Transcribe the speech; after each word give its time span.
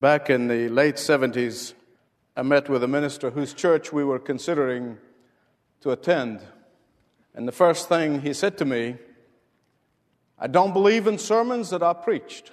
Back 0.00 0.30
in 0.30 0.46
the 0.46 0.68
late 0.68 0.94
70s, 0.94 1.74
I 2.36 2.42
met 2.42 2.68
with 2.68 2.84
a 2.84 2.88
minister 2.88 3.30
whose 3.30 3.52
church 3.52 3.92
we 3.92 4.04
were 4.04 4.20
considering 4.20 4.96
to 5.80 5.90
attend. 5.90 6.40
And 7.34 7.48
the 7.48 7.52
first 7.52 7.88
thing 7.88 8.20
he 8.20 8.32
said 8.32 8.56
to 8.58 8.64
me, 8.64 8.94
I 10.38 10.46
don't 10.46 10.72
believe 10.72 11.08
in 11.08 11.18
sermons 11.18 11.70
that 11.70 11.82
are 11.82 11.96
preached. 11.96 12.52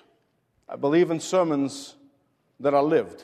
I 0.67 0.75
believe 0.75 1.11
in 1.11 1.19
sermons 1.19 1.95
that 2.59 2.73
are 2.73 2.81
lived. 2.81 3.23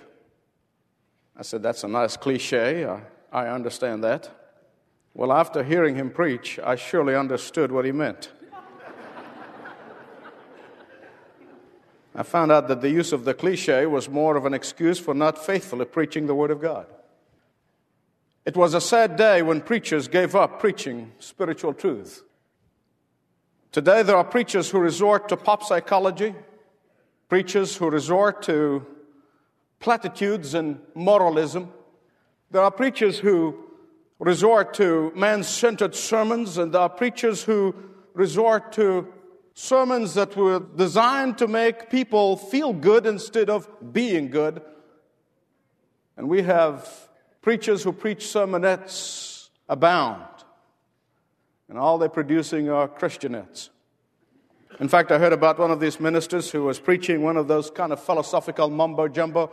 I 1.35 1.41
said, 1.41 1.63
That's 1.63 1.83
a 1.83 1.88
nice 1.88 2.15
cliche. 2.15 2.85
I, 2.85 3.01
I 3.31 3.47
understand 3.47 4.03
that. 4.03 4.29
Well, 5.15 5.33
after 5.33 5.63
hearing 5.63 5.95
him 5.95 6.11
preach, 6.11 6.59
I 6.63 6.75
surely 6.75 7.15
understood 7.15 7.71
what 7.71 7.85
he 7.85 7.91
meant. 7.91 8.29
I 12.13 12.23
found 12.23 12.51
out 12.51 12.67
that 12.67 12.81
the 12.81 12.89
use 12.89 13.13
of 13.13 13.23
the 13.23 13.33
cliche 13.33 13.85
was 13.85 14.09
more 14.09 14.35
of 14.35 14.45
an 14.45 14.53
excuse 14.53 14.99
for 14.99 15.13
not 15.13 15.43
faithfully 15.43 15.85
preaching 15.85 16.27
the 16.27 16.35
Word 16.35 16.52
of 16.52 16.61
God. 16.61 16.88
It 18.45 18.57
was 18.57 18.73
a 18.73 18.81
sad 18.81 19.15
day 19.15 19.41
when 19.41 19.61
preachers 19.61 20.07
gave 20.07 20.35
up 20.35 20.59
preaching 20.59 21.11
spiritual 21.19 21.73
truth. 21.73 22.23
Today, 23.71 24.03
there 24.03 24.17
are 24.17 24.25
preachers 24.25 24.69
who 24.69 24.79
resort 24.79 25.29
to 25.29 25.38
pop 25.38 25.63
psychology, 25.63 26.35
preachers 27.29 27.77
who 27.77 27.89
resort 27.89 28.41
to 28.43 28.85
platitudes 29.80 30.53
and 30.53 30.80
moralism. 30.93 31.71
There 32.49 32.61
are 32.61 32.71
preachers 32.71 33.19
who 33.19 33.55
resort 34.19 34.73
to 34.73 35.13
man 35.16 35.43
centered 35.43 35.95
sermons, 35.95 36.57
and 36.57 36.73
there 36.73 36.81
are 36.81 36.89
preachers 36.89 37.43
who 37.43 37.73
resort 38.13 38.73
to 38.73 39.07
sermons 39.53 40.13
that 40.13 40.35
were 40.35 40.59
designed 40.59 41.37
to 41.39 41.47
make 41.47 41.89
people 41.89 42.37
feel 42.37 42.73
good 42.73 43.05
instead 43.05 43.49
of 43.49 43.67
being 43.93 44.29
good. 44.29 44.61
And 46.17 46.29
we 46.29 46.43
have 46.43 46.87
preachers 47.41 47.83
who 47.83 47.91
preach 47.91 48.19
sermonettes 48.19 49.49
abound. 49.67 50.25
And 51.69 51.77
all 51.77 51.97
they're 51.97 52.09
producing 52.09 52.69
are 52.69 52.88
Christianettes. 52.88 53.69
In 54.80 54.88
fact, 54.88 55.11
I 55.11 55.19
heard 55.19 55.33
about 55.33 55.59
one 55.59 55.71
of 55.71 55.80
these 55.80 55.99
ministers 55.99 56.49
who 56.49 56.63
was 56.63 56.80
preaching 56.80 57.21
one 57.21 57.38
of 57.38 57.47
those 57.47 57.69
kind 57.69 57.93
of 57.93 58.03
philosophical 58.03 58.69
mumbo 58.69 59.08
jumbo 59.08 59.52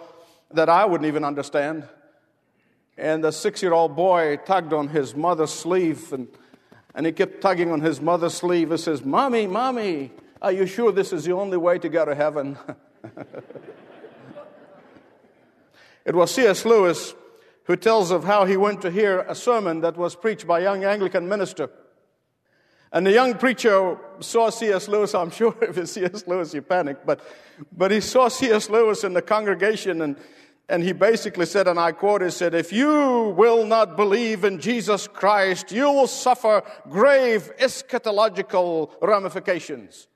that 0.52 0.68
I 0.68 0.84
wouldn't 0.84 1.06
even 1.06 1.24
understand. 1.24 1.86
And 2.96 3.22
the 3.22 3.30
six 3.30 3.62
year 3.62 3.72
old 3.72 3.94
boy 3.94 4.38
tugged 4.44 4.72
on 4.72 4.88
his 4.88 5.14
mother's 5.14 5.52
sleeve 5.52 6.12
and 6.12 6.28
and 6.98 7.06
he 7.06 7.12
kept 7.12 7.40
tugging 7.40 7.70
on 7.70 7.80
his 7.80 8.00
mother's 8.00 8.34
sleeve 8.34 8.72
and 8.72 8.80
says, 8.80 9.04
Mommy, 9.04 9.46
Mommy, 9.46 10.10
are 10.42 10.50
you 10.50 10.66
sure 10.66 10.90
this 10.90 11.12
is 11.12 11.24
the 11.24 11.32
only 11.32 11.56
way 11.56 11.78
to 11.78 11.88
go 11.88 12.04
to 12.04 12.12
heaven? 12.12 12.58
it 16.04 16.16
was 16.16 16.34
C.S. 16.34 16.64
Lewis 16.64 17.14
who 17.66 17.76
tells 17.76 18.10
of 18.10 18.24
how 18.24 18.46
he 18.46 18.56
went 18.56 18.82
to 18.82 18.90
hear 18.90 19.20
a 19.20 19.34
sermon 19.36 19.80
that 19.82 19.96
was 19.96 20.16
preached 20.16 20.44
by 20.44 20.58
a 20.58 20.64
young 20.64 20.82
Anglican 20.82 21.28
minister. 21.28 21.70
And 22.90 23.06
the 23.06 23.12
young 23.12 23.34
preacher 23.34 23.96
saw 24.18 24.50
C.S. 24.50 24.88
Lewis. 24.88 25.14
I'm 25.14 25.30
sure 25.30 25.54
if 25.62 25.78
it's 25.78 25.92
C.S. 25.92 26.26
Lewis, 26.26 26.52
you 26.52 26.62
panic, 26.62 27.06
but, 27.06 27.20
but 27.70 27.92
he 27.92 28.00
saw 28.00 28.26
C.S. 28.26 28.70
Lewis 28.70 29.04
in 29.04 29.12
the 29.12 29.22
congregation 29.22 30.02
and 30.02 30.16
and 30.68 30.82
he 30.82 30.92
basically 30.92 31.46
said, 31.46 31.66
and 31.66 31.80
I 31.80 31.92
quote, 31.92 32.20
he 32.20 32.30
said, 32.30 32.54
if 32.54 32.72
you 32.72 33.34
will 33.36 33.64
not 33.64 33.96
believe 33.96 34.44
in 34.44 34.60
Jesus 34.60 35.08
Christ, 35.08 35.72
you 35.72 35.90
will 35.90 36.06
suffer 36.06 36.62
grave 36.90 37.50
eschatological 37.58 38.90
ramifications. 39.00 40.08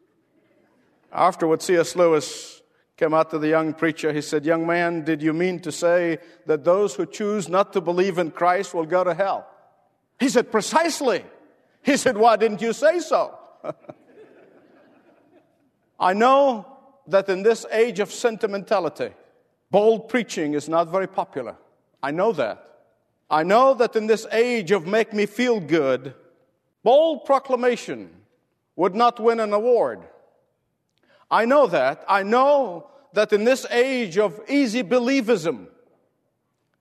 Afterwards, 1.10 1.64
C.S. 1.64 1.96
Lewis 1.96 2.60
came 2.98 3.14
out 3.14 3.30
to 3.30 3.38
the 3.38 3.48
young 3.48 3.72
preacher. 3.72 4.12
He 4.12 4.20
said, 4.20 4.44
Young 4.44 4.66
man, 4.66 5.04
did 5.04 5.22
you 5.22 5.32
mean 5.32 5.60
to 5.60 5.72
say 5.72 6.18
that 6.46 6.64
those 6.64 6.94
who 6.94 7.06
choose 7.06 7.48
not 7.48 7.72
to 7.72 7.80
believe 7.80 8.18
in 8.18 8.30
Christ 8.30 8.74
will 8.74 8.86
go 8.86 9.04
to 9.04 9.14
hell? 9.14 9.46
He 10.20 10.28
said, 10.28 10.52
Precisely. 10.52 11.24
He 11.82 11.96
said, 11.96 12.16
Why 12.16 12.36
didn't 12.36 12.62
you 12.62 12.72
say 12.72 13.00
so? 13.00 13.38
I 15.98 16.12
know 16.12 16.66
that 17.06 17.28
in 17.28 17.42
this 17.42 17.66
age 17.72 18.00
of 18.00 18.12
sentimentality, 18.12 19.10
Bold 19.72 20.10
preaching 20.10 20.52
is 20.52 20.68
not 20.68 20.90
very 20.90 21.06
popular. 21.08 21.56
I 22.02 22.10
know 22.10 22.32
that. 22.32 22.62
I 23.30 23.42
know 23.42 23.72
that 23.72 23.96
in 23.96 24.06
this 24.06 24.26
age 24.30 24.70
of 24.70 24.86
make 24.86 25.14
me 25.14 25.24
feel 25.24 25.60
good, 25.60 26.14
bold 26.82 27.24
proclamation 27.24 28.10
would 28.76 28.94
not 28.94 29.18
win 29.18 29.40
an 29.40 29.54
award. 29.54 30.02
I 31.30 31.46
know 31.46 31.66
that. 31.68 32.04
I 32.06 32.22
know 32.22 32.90
that 33.14 33.32
in 33.32 33.44
this 33.44 33.64
age 33.70 34.18
of 34.18 34.38
easy 34.46 34.82
believism, 34.82 35.68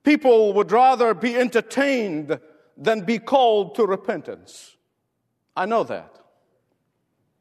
people 0.03 0.51
would 0.51 0.73
rather 0.73 1.13
be 1.13 1.37
entertained 1.37 2.41
than 2.75 3.05
be 3.05 3.19
called 3.19 3.75
to 3.75 3.85
repentance. 3.85 4.75
I 5.55 5.65
know 5.65 5.85
that. 5.85 6.13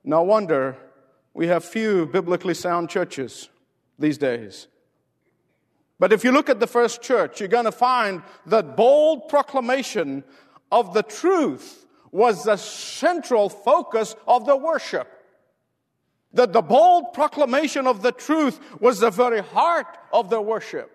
No 0.05 0.23
wonder 0.23 0.77
we 1.35 1.49
have 1.49 1.65
few 1.65 2.07
biblically 2.07 2.55
sound 2.55 2.89
churches 2.89 3.49
these 3.99 4.17
days. 4.17 4.69
But 6.01 6.15
if 6.15 6.25
you 6.25 6.33
look 6.33 6.49
at 6.49 6.61
the 6.61 6.67
first 6.67 7.03
church, 7.03 7.39
you're 7.39 7.49
going 7.49 7.67
to 7.67 7.73
find 7.73 8.23
that 8.47 8.75
bold 8.75 9.29
proclamation 9.29 10.25
of 10.73 10.95
the 10.95 11.03
truth 11.03 11.87
was 12.11 12.45
the 12.45 12.57
central 12.57 13.51
focus 13.51 14.17
of 14.27 14.47
the 14.47 14.57
worship. 14.57 15.07
That 16.33 16.55
the 16.55 16.63
bold 16.63 17.13
proclamation 17.13 17.87
of 17.87 18.01
the 18.01 18.13
truth 18.13 18.59
was 18.81 19.01
the 19.01 19.11
very 19.11 19.43
heart 19.43 19.99
of 20.11 20.31
the 20.31 20.41
worship. 20.41 20.91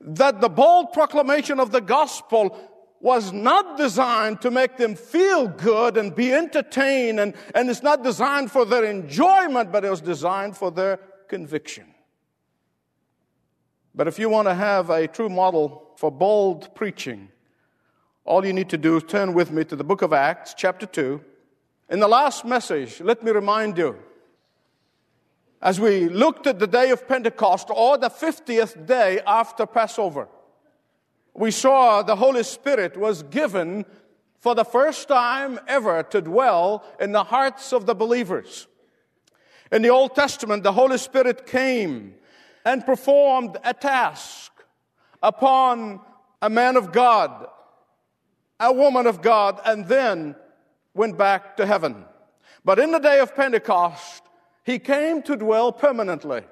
That 0.00 0.40
the 0.40 0.48
bold 0.48 0.94
proclamation 0.94 1.60
of 1.60 1.72
the 1.72 1.82
gospel 1.82 2.58
was 3.00 3.34
not 3.34 3.76
designed 3.76 4.40
to 4.40 4.50
make 4.50 4.78
them 4.78 4.94
feel 4.94 5.46
good 5.48 5.98
and 5.98 6.14
be 6.14 6.32
entertained, 6.32 7.20
and, 7.20 7.34
and 7.54 7.68
it's 7.68 7.82
not 7.82 8.02
designed 8.02 8.50
for 8.50 8.64
their 8.64 8.84
enjoyment, 8.84 9.70
but 9.70 9.84
it 9.84 9.90
was 9.90 10.00
designed 10.00 10.56
for 10.56 10.70
their 10.70 10.96
conviction. 11.28 11.91
But 13.94 14.08
if 14.08 14.18
you 14.18 14.28
want 14.28 14.48
to 14.48 14.54
have 14.54 14.88
a 14.90 15.06
true 15.06 15.28
model 15.28 15.90
for 15.96 16.10
bold 16.10 16.74
preaching, 16.74 17.28
all 18.24 18.44
you 18.46 18.52
need 18.52 18.70
to 18.70 18.78
do 18.78 18.96
is 18.96 19.02
turn 19.02 19.34
with 19.34 19.50
me 19.50 19.64
to 19.64 19.76
the 19.76 19.84
book 19.84 20.00
of 20.00 20.12
Acts, 20.12 20.54
chapter 20.56 20.86
2. 20.86 21.20
In 21.90 22.00
the 22.00 22.08
last 22.08 22.44
message, 22.44 23.00
let 23.00 23.22
me 23.22 23.32
remind 23.32 23.76
you, 23.76 23.98
as 25.60 25.78
we 25.78 26.08
looked 26.08 26.46
at 26.46 26.58
the 26.58 26.66
day 26.66 26.90
of 26.90 27.06
Pentecost, 27.06 27.68
or 27.70 27.98
the 27.98 28.08
50th 28.08 28.86
day 28.86 29.20
after 29.26 29.66
Passover, 29.66 30.28
we 31.34 31.50
saw 31.50 32.02
the 32.02 32.16
Holy 32.16 32.42
Spirit 32.42 32.96
was 32.96 33.22
given 33.22 33.84
for 34.38 34.54
the 34.54 34.64
first 34.64 35.06
time 35.08 35.60
ever 35.68 36.02
to 36.02 36.20
dwell 36.20 36.84
in 36.98 37.12
the 37.12 37.24
hearts 37.24 37.72
of 37.72 37.86
the 37.86 37.94
believers. 37.94 38.66
In 39.70 39.82
the 39.82 39.88
Old 39.90 40.14
Testament, 40.14 40.62
the 40.62 40.72
Holy 40.72 40.98
Spirit 40.98 41.46
came 41.46 42.14
and 42.64 42.84
performed 42.84 43.56
a 43.64 43.74
task 43.74 44.52
upon 45.22 46.00
a 46.40 46.50
man 46.50 46.76
of 46.76 46.92
God, 46.92 47.48
a 48.58 48.72
woman 48.72 49.06
of 49.06 49.22
God, 49.22 49.60
and 49.64 49.86
then 49.86 50.34
went 50.94 51.16
back 51.16 51.56
to 51.56 51.66
heaven. 51.66 52.04
But 52.64 52.78
in 52.78 52.92
the 52.92 52.98
day 52.98 53.20
of 53.20 53.34
Pentecost, 53.34 54.22
he 54.64 54.78
came 54.78 55.22
to 55.22 55.36
dwell 55.36 55.72
permanently. 55.72 56.42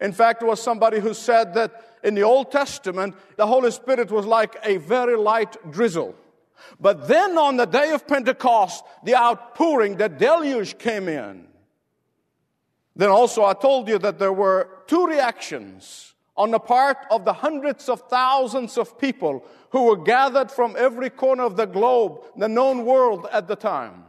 In 0.00 0.12
fact, 0.12 0.40
there 0.40 0.48
was 0.48 0.62
somebody 0.62 1.00
who 1.00 1.14
said 1.14 1.54
that 1.54 1.98
in 2.02 2.14
the 2.14 2.22
Old 2.22 2.52
Testament, 2.52 3.14
the 3.36 3.46
Holy 3.46 3.70
Spirit 3.70 4.10
was 4.10 4.26
like 4.26 4.56
a 4.62 4.76
very 4.76 5.16
light 5.16 5.56
drizzle. 5.70 6.14
But 6.80 7.08
then 7.08 7.36
on 7.38 7.56
the 7.56 7.66
day 7.66 7.92
of 7.92 8.06
Pentecost, 8.06 8.84
the 9.04 9.16
outpouring, 9.16 9.96
the 9.96 10.08
deluge 10.08 10.78
came 10.78 11.08
in. 11.08 11.46
Then 12.94 13.10
also, 13.10 13.44
I 13.44 13.52
told 13.52 13.88
you 13.88 13.98
that 13.98 14.18
there 14.18 14.32
were 14.32 14.68
two 14.86 15.06
reactions 15.06 16.14
on 16.36 16.50
the 16.50 16.58
part 16.58 16.98
of 17.10 17.24
the 17.24 17.32
hundreds 17.32 17.88
of 17.88 18.02
thousands 18.08 18.76
of 18.76 18.98
people 18.98 19.44
who 19.70 19.84
were 19.84 19.96
gathered 19.96 20.50
from 20.50 20.76
every 20.78 21.10
corner 21.10 21.44
of 21.44 21.56
the 21.56 21.66
globe, 21.66 22.22
the 22.36 22.48
known 22.48 22.84
world 22.84 23.26
at 23.32 23.48
the 23.48 23.56
time. 23.56 24.04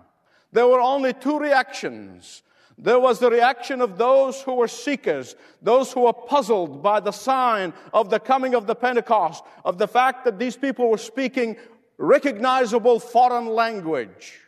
There 0.51 0.67
were 0.67 0.81
only 0.81 1.13
two 1.13 1.39
reactions. 1.39 2.43
There 2.77 2.99
was 2.99 3.19
the 3.19 3.29
reaction 3.29 3.81
of 3.81 3.97
those 3.97 4.41
who 4.41 4.55
were 4.55 4.67
seekers, 4.67 5.35
those 5.61 5.91
who 5.91 6.01
were 6.01 6.13
puzzled 6.13 6.83
by 6.83 6.99
the 6.99 7.11
sign 7.11 7.73
of 7.93 8.09
the 8.09 8.19
coming 8.19 8.53
of 8.53 8.67
the 8.67 8.75
Pentecost, 8.75 9.43
of 9.65 9.77
the 9.77 9.87
fact 9.87 10.25
that 10.25 10.37
these 10.37 10.55
people 10.55 10.89
were 10.89 10.97
speaking 10.97 11.57
recognizable 11.97 12.99
foreign 12.99 13.47
language. 13.47 14.39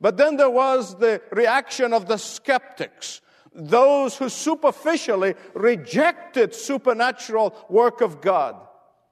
But 0.00 0.16
then 0.16 0.36
there 0.36 0.50
was 0.50 0.96
the 0.96 1.20
reaction 1.32 1.92
of 1.92 2.06
the 2.06 2.18
skeptics, 2.18 3.20
those 3.54 4.16
who 4.16 4.28
superficially 4.28 5.34
rejected 5.54 6.54
supernatural 6.54 7.54
work 7.68 8.00
of 8.00 8.20
God. 8.20 8.56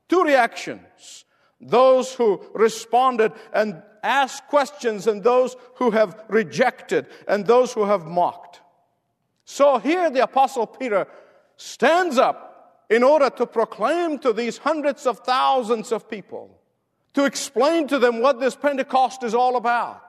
Two 0.08 0.24
reactions. 0.24 1.24
Those 1.60 2.14
who 2.14 2.42
responded 2.54 3.32
and 3.52 3.82
asked 4.02 4.46
questions 4.48 5.06
and 5.06 5.22
those 5.22 5.56
who 5.76 5.90
have 5.90 6.24
rejected 6.28 7.06
and 7.28 7.46
those 7.46 7.72
who 7.72 7.84
have 7.84 8.06
mocked. 8.06 8.60
So 9.44 9.78
here 9.78 10.10
the 10.10 10.22
apostle 10.22 10.66
Peter 10.66 11.06
stands 11.56 12.18
up 12.18 12.86
in 12.88 13.02
order 13.02 13.30
to 13.30 13.46
proclaim 13.46 14.18
to 14.18 14.32
these 14.32 14.58
hundreds 14.58 15.06
of 15.06 15.20
thousands 15.20 15.92
of 15.92 16.08
people, 16.08 16.58
to 17.14 17.24
explain 17.24 17.86
to 17.88 17.98
them 17.98 18.20
what 18.20 18.40
this 18.40 18.56
Pentecost 18.56 19.22
is 19.22 19.34
all 19.34 19.56
about, 19.56 20.02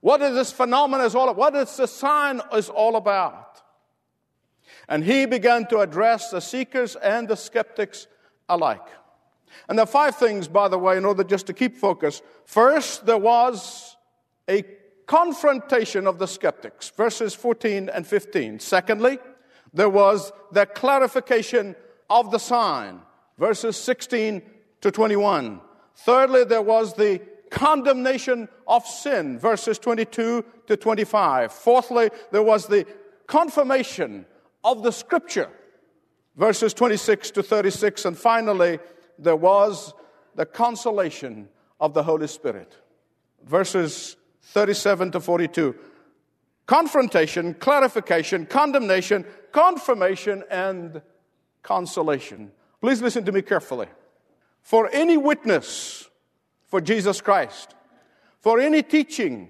what 0.00 0.20
is 0.22 0.34
this 0.34 0.52
phenomenon 0.52 1.06
is 1.06 1.14
all 1.14 1.28
about, 1.28 1.36
what 1.36 1.54
is 1.54 1.76
the 1.76 1.86
sign 1.86 2.40
is 2.52 2.68
all 2.68 2.96
about. 2.96 3.62
And 4.88 5.04
he 5.04 5.26
began 5.26 5.66
to 5.68 5.80
address 5.80 6.30
the 6.30 6.40
seekers 6.40 6.96
and 6.96 7.28
the 7.28 7.36
skeptics 7.36 8.06
alike. 8.48 8.86
And 9.68 9.78
there 9.78 9.84
are 9.84 9.86
five 9.86 10.16
things, 10.16 10.48
by 10.48 10.68
the 10.68 10.78
way, 10.78 10.96
in 10.96 11.04
order 11.04 11.24
just 11.24 11.46
to 11.46 11.52
keep 11.52 11.76
focus. 11.76 12.22
First, 12.44 13.06
there 13.06 13.18
was 13.18 13.96
a 14.48 14.64
confrontation 15.06 16.06
of 16.06 16.18
the 16.18 16.26
skeptics, 16.26 16.90
verses 16.90 17.34
14 17.34 17.88
and 17.88 18.06
15. 18.06 18.60
Secondly, 18.60 19.18
there 19.72 19.88
was 19.88 20.32
the 20.52 20.66
clarification 20.66 21.76
of 22.10 22.30
the 22.30 22.38
sign, 22.38 23.00
verses 23.38 23.76
16 23.76 24.42
to 24.80 24.90
21. 24.90 25.60
Thirdly, 25.94 26.44
there 26.44 26.62
was 26.62 26.94
the 26.94 27.20
condemnation 27.50 28.48
of 28.66 28.86
sin, 28.86 29.38
verses 29.38 29.78
22 29.78 30.44
to 30.66 30.76
25. 30.76 31.52
Fourthly, 31.52 32.10
there 32.32 32.42
was 32.42 32.66
the 32.66 32.86
confirmation 33.26 34.26
of 34.64 34.82
the 34.82 34.90
scripture, 34.90 35.50
verses 36.36 36.74
26 36.74 37.30
to 37.32 37.42
36. 37.42 38.04
And 38.04 38.16
finally, 38.18 38.78
there 39.18 39.36
was 39.36 39.94
the 40.34 40.46
consolation 40.46 41.48
of 41.80 41.94
the 41.94 42.02
Holy 42.02 42.26
Spirit, 42.26 42.76
verses 43.44 44.16
37 44.42 45.12
to 45.12 45.20
42. 45.20 45.74
Confrontation, 46.66 47.54
clarification, 47.54 48.46
condemnation, 48.46 49.24
confirmation, 49.52 50.42
and 50.50 51.00
consolation. 51.62 52.50
Please 52.80 53.00
listen 53.00 53.24
to 53.24 53.32
me 53.32 53.42
carefully. 53.42 53.86
For 54.62 54.90
any 54.92 55.16
witness 55.16 56.08
for 56.66 56.80
Jesus 56.80 57.20
Christ, 57.20 57.74
for 58.40 58.60
any 58.60 58.82
teaching, 58.82 59.48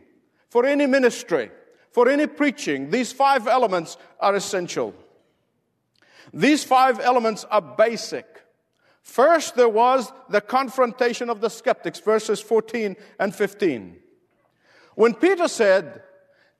for 0.48 0.64
any 0.66 0.86
ministry, 0.86 1.50
for 1.96 2.10
any 2.10 2.26
preaching, 2.26 2.90
these 2.90 3.10
five 3.10 3.48
elements 3.48 3.96
are 4.20 4.34
essential. 4.34 4.92
These 6.30 6.62
five 6.62 7.00
elements 7.00 7.46
are 7.50 7.62
basic. 7.62 8.26
First, 9.00 9.56
there 9.56 9.70
was 9.70 10.12
the 10.28 10.42
confrontation 10.42 11.30
of 11.30 11.40
the 11.40 11.48
skeptics, 11.48 11.98
verses 12.00 12.38
14 12.38 12.96
and 13.18 13.34
15. 13.34 13.96
When 14.94 15.14
Peter 15.14 15.48
said, 15.48 16.02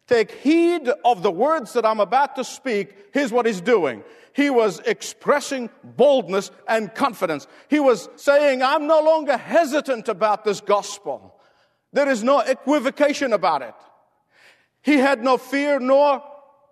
Take 0.06 0.31
heed 0.31 0.88
of 1.05 1.23
the 1.23 1.31
words 1.31 1.75
that 1.75 1.85
I'm 1.85 2.00
about 2.00 2.37
to 2.37 2.43
speak, 2.43 2.97
here's 3.12 3.31
what 3.31 3.44
he's 3.44 3.61
doing. 3.61 4.05
He 4.33 4.49
was 4.49 4.81
expressing 4.87 5.69
boldness 5.85 6.50
and 6.67 6.94
confidence. 6.94 7.47
He 7.69 7.79
was 7.79 8.09
saying, 8.17 8.62
I'm 8.62 8.87
no 8.87 9.03
longer 9.03 9.37
hesitant 9.37 10.09
about 10.09 10.47
this 10.47 10.62
gospel. 10.62 11.38
There 11.93 12.09
is 12.09 12.25
no 12.25 12.41
equivocation 12.41 13.35
about 13.35 13.61
it. 13.61 13.75
He 14.87 14.97
had 14.97 15.23
no 15.23 15.37
fear 15.37 15.79
nor 15.79 16.23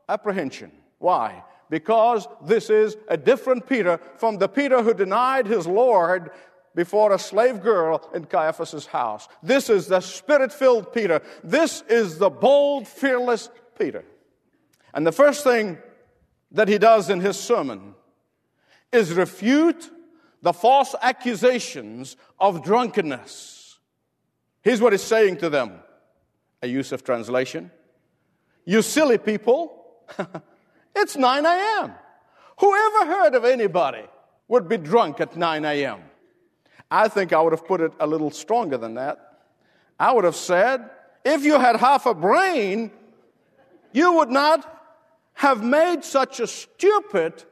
apprehension. 0.09 0.73
Why? 0.99 1.43
because 1.75 2.29
this 2.45 2.71
is 2.71 2.97
a 3.09 3.17
different 3.17 3.69
Peter 3.69 3.99
from 4.17 4.39
the 4.39 4.49
Peter 4.49 4.81
who 4.81 4.95
denied 4.95 5.45
his 5.47 5.67
Lord 5.67 6.31
before 6.75 7.13
a 7.13 7.19
slave 7.19 7.63
girl 7.63 8.09
in 8.15 8.27
Caiaphas' 8.27 8.87
house. 8.87 9.29
This 9.43 9.69
is 9.69 9.89
the 9.89 10.01
spirit 10.01 10.53
filled 10.53 10.93
Peter. 10.93 11.21
This 11.43 11.83
is 11.89 12.19
the 12.19 12.31
bold, 12.31 12.87
fearless 12.87 13.49
Peter. 13.79 14.05
And 14.93 15.05
the 15.05 15.11
first 15.11 15.43
thing 15.43 15.79
that 16.53 16.69
he 16.69 16.79
does 16.79 17.11
in 17.11 17.21
his 17.21 17.37
sermon 17.37 17.97
is 18.93 19.13
refute 19.13 19.91
the 20.43 20.53
false 20.53 20.95
accusations 21.03 22.17
of 22.39 22.63
drunkenness. 22.63 23.79
Here's 24.63 24.81
what 24.81 24.93
he's 24.93 25.03
saying 25.03 25.39
to 25.39 25.51
them 25.51 25.81
a 26.63 26.69
use 26.69 26.93
of 26.93 27.03
translation. 27.03 27.73
You 28.65 28.83
silly 28.83 29.19
people. 29.19 29.85
It's 30.97 31.17
9 31.17 31.45
a.m. 31.45 31.93
Whoever 32.61 33.07
heard 33.07 33.35
of 33.35 33.45
anybody 33.45 34.05
would 34.47 34.69
be 34.69 34.77
drunk 34.77 35.21
at 35.21 35.37
9 35.37 35.65
a.m.? 35.65 36.01
I 36.91 37.09
think 37.09 37.33
I 37.33 37.41
would 37.41 37.53
have 37.53 37.67
put 37.67 37.81
it 37.81 37.93
a 37.99 38.07
little 38.07 38.31
stronger 38.31 38.79
than 38.79 38.95
that. 38.95 39.19
I 39.99 40.13
would 40.13 40.25
have 40.25 40.37
said, 40.37 40.89
if 41.25 41.45
you 41.45 41.59
had 41.59 41.77
half 41.77 42.07
a 42.07 42.15
brain, 42.15 42.93
you 43.93 44.15
would 44.15 44.31
not 44.31 44.71
have 45.35 45.65
made 45.65 46.05
such 46.05 46.39
a 46.39 46.47
stupid, 46.47 47.43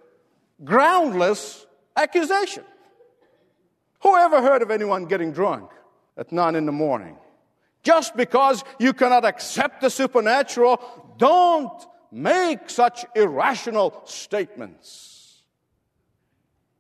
groundless 0.62 1.66
accusation. 1.96 2.64
Whoever 4.02 4.40
heard 4.40 4.62
of 4.62 4.70
anyone 4.70 5.06
getting 5.06 5.32
drunk 5.32 5.70
at 6.16 6.30
9 6.30 6.54
in 6.54 6.66
the 6.66 6.72
morning? 6.72 7.16
Just 7.82 8.16
because 8.16 8.62
you 8.78 8.92
cannot 8.92 9.24
accept 9.24 9.80
the 9.80 9.90
supernatural, 9.90 10.80
don't 11.18 11.86
make 12.10 12.70
such 12.70 13.04
irrational 13.14 14.02
statements. 14.04 15.42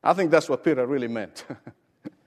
I 0.04 0.12
think 0.12 0.30
that's 0.30 0.48
what 0.48 0.64
Peter 0.64 0.86
really 0.86 1.08
meant. 1.08 1.44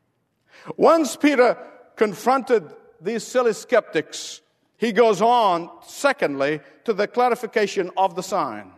Once 0.77 1.16
Peter 1.16 1.57
confronted 1.95 2.63
these 3.00 3.24
silly 3.24 3.54
skeptics, 3.54 4.42
he 4.78 4.92
goes 4.92 5.21
on, 5.21 5.69
secondly, 5.86 6.62
to 6.83 6.94
the 6.94 7.07
clarification 7.07 7.92
of 7.95 8.16
the 8.16 8.24
sign. 8.24 8.71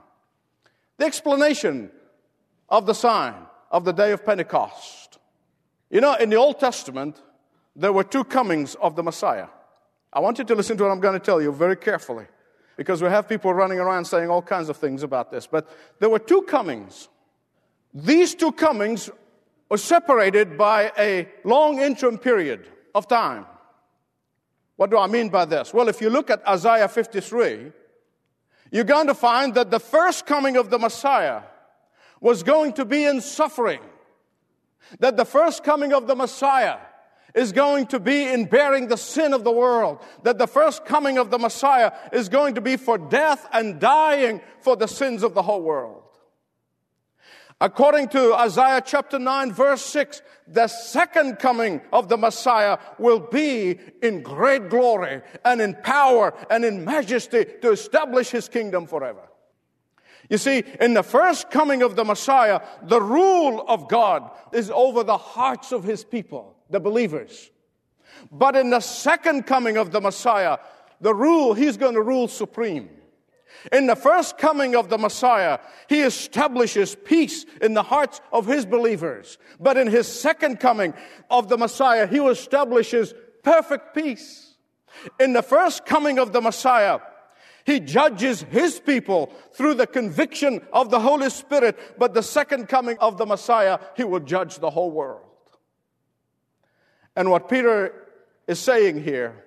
The 0.98 1.06
explanation 1.06 1.92
of 2.70 2.86
the 2.86 2.94
sign 2.94 3.36
of 3.72 3.86
the 3.86 3.94
day 3.94 4.12
of 4.12 4.26
Pentecost. 4.26 5.20
You 5.90 6.02
know, 6.02 6.16
in 6.16 6.30
the 6.30 6.36
Old 6.36 6.60
Testament, 6.60 7.22
there 7.76 7.94
were 7.94 8.04
two 8.04 8.24
comings 8.24 8.76
of 8.76 8.96
the 8.96 9.04
Messiah. 9.04 9.48
I 10.18 10.20
want 10.20 10.40
you 10.40 10.46
to 10.46 10.56
listen 10.56 10.76
to 10.78 10.84
what 10.84 10.90
I'm 10.90 11.00
going 11.00 11.14
to 11.14 11.24
tell 11.24 11.40
you 11.40 11.52
very 11.52 11.76
carefully 11.76 12.26
because 12.76 13.04
we 13.04 13.08
have 13.08 13.30
people 13.30 13.54
running 13.54 13.78
around 13.78 14.06
saying 14.06 14.32
all 14.32 14.42
kinds 14.42 14.68
of 14.68 14.76
things 14.76 15.04
about 15.04 15.30
this. 15.30 15.46
But 15.46 15.70
there 16.00 16.10
were 16.10 16.18
two 16.18 16.42
comings. 16.42 17.08
These 17.94 18.34
two 18.34 18.52
comings 18.52 19.12
were 19.70 19.78
separated 19.78 20.58
by 20.58 20.92
a 20.98 21.28
long 21.44 21.80
interim 21.80 22.18
period 22.18 22.68
of 22.96 23.08
time. 23.08 23.46
What 24.76 24.90
do 24.90 24.98
I 24.98 25.06
mean 25.06 25.30
by 25.30 25.46
this? 25.46 25.72
Well, 25.72 25.88
if 25.88 26.02
you 26.02 26.10
look 26.10 26.32
at 26.32 26.42
Isaiah 26.48 26.88
53, 26.88 27.72
you're 28.72 28.86
going 28.86 29.06
to 29.06 29.14
find 29.14 29.54
that 29.54 29.70
the 29.70 29.80
first 29.80 30.26
coming 30.26 30.58
of 30.58 30.72
the 30.72 30.80
Messiah 30.80 31.44
was 32.22 32.42
going 32.42 32.74
to 32.74 32.86
be 32.86 33.06
in 33.06 33.22
suffering. 33.22 33.82
That 34.98 35.16
the 35.16 35.26
first 35.26 35.64
coming 35.64 35.94
of 35.94 36.08
the 36.08 36.16
Messiah 36.16 36.78
is 37.38 37.52
going 37.52 37.86
to 37.86 38.00
be 38.00 38.28
in 38.28 38.46
bearing 38.46 38.88
the 38.88 38.98
sin 38.98 39.32
of 39.32 39.44
the 39.44 39.52
world. 39.52 40.00
That 40.24 40.40
the 40.40 40.48
first 40.48 40.86
coming 40.86 41.20
of 41.20 41.30
the 41.30 41.38
Messiah 41.38 41.92
is 42.12 42.30
going 42.30 42.56
to 42.56 42.62
be 42.62 42.78
for 42.78 42.98
death 42.98 43.48
and 43.54 43.80
dying 43.80 44.42
for 44.62 44.76
the 44.76 44.88
sins 44.88 45.22
of 45.22 45.36
the 45.36 45.44
whole 45.44 45.62
world. 45.62 46.02
According 47.62 48.10
to 48.10 48.34
Isaiah 48.34 48.82
chapter 48.84 49.20
9 49.20 49.52
verse 49.52 49.84
6, 49.86 50.22
the 50.48 50.68
second 50.68 51.38
coming 51.38 51.82
of 51.94 52.10
the 52.10 52.18
Messiah 52.18 52.80
will 52.98 53.20
be 53.20 53.80
in 54.02 54.22
great 54.22 54.70
glory 54.70 55.22
and 55.46 55.62
in 55.62 55.76
power 55.76 56.34
and 56.50 56.66
in 56.66 56.86
majesty 56.86 57.46
to 57.62 57.72
establish 57.72 58.30
his 58.30 58.50
kingdom 58.50 58.88
forever. 58.88 59.22
You 60.30 60.38
see, 60.38 60.64
in 60.82 60.94
the 60.94 61.04
first 61.04 61.52
coming 61.52 61.84
of 61.84 61.96
the 61.96 62.04
Messiah, 62.04 62.62
the 62.84 63.02
rule 63.02 63.64
of 63.68 63.88
God 63.88 64.30
is 64.54 64.70
over 64.70 65.04
the 65.04 65.18
hearts 65.18 65.72
of 65.72 65.84
his 65.84 66.04
people 66.04 66.57
the 66.70 66.80
believers. 66.80 67.52
But 68.32 68.56
in 68.56 68.70
the 68.70 68.80
second 68.80 69.44
coming 69.44 69.78
of 69.78 69.92
the 69.92 70.02
Messiah, 70.02 70.58
the 71.02 71.14
rule, 71.14 71.54
he's 71.54 71.78
going 71.78 71.94
to 71.94 72.02
rule 72.02 72.28
supreme. 72.28 72.90
In 73.72 73.88
the 73.88 73.96
first 73.96 74.38
coming 74.38 74.76
of 74.76 74.90
the 74.90 74.98
Messiah, 74.98 75.60
he 75.88 76.02
establishes 76.02 76.96
peace 76.96 77.46
in 77.62 77.74
the 77.74 77.84
hearts 77.84 78.22
of 78.32 78.46
his 78.46 78.66
believers. 78.66 79.38
But 79.60 79.78
in 79.78 79.88
his 79.88 80.08
second 80.08 80.60
coming 80.60 80.94
of 81.30 81.48
the 81.48 81.58
Messiah, 81.58 82.08
he 82.08 82.20
establishes 82.20 83.14
perfect 83.44 83.96
peace. 83.96 84.56
In 85.20 85.34
the 85.34 85.42
first 85.42 85.86
coming 85.86 86.20
of 86.20 86.34
the 86.34 86.42
Messiah, 86.42 87.00
he 87.66 87.80
judges 87.80 88.44
his 88.50 88.80
people 88.80 89.32
through 89.54 89.74
the 89.76 89.88
conviction 89.88 90.62
of 90.72 90.90
the 90.90 91.00
Holy 91.00 91.30
Spirit. 91.30 91.78
But 91.98 92.14
the 92.14 92.24
second 92.24 92.68
coming 92.68 92.98
of 93.00 93.18
the 93.18 93.26
Messiah, 93.26 93.80
he 93.96 94.04
will 94.04 94.22
judge 94.22 94.60
the 94.60 94.70
whole 94.70 94.92
world. 94.92 95.27
And 97.18 97.32
what 97.32 97.50
Peter 97.50 97.96
is 98.46 98.60
saying 98.60 99.04
here, 99.04 99.44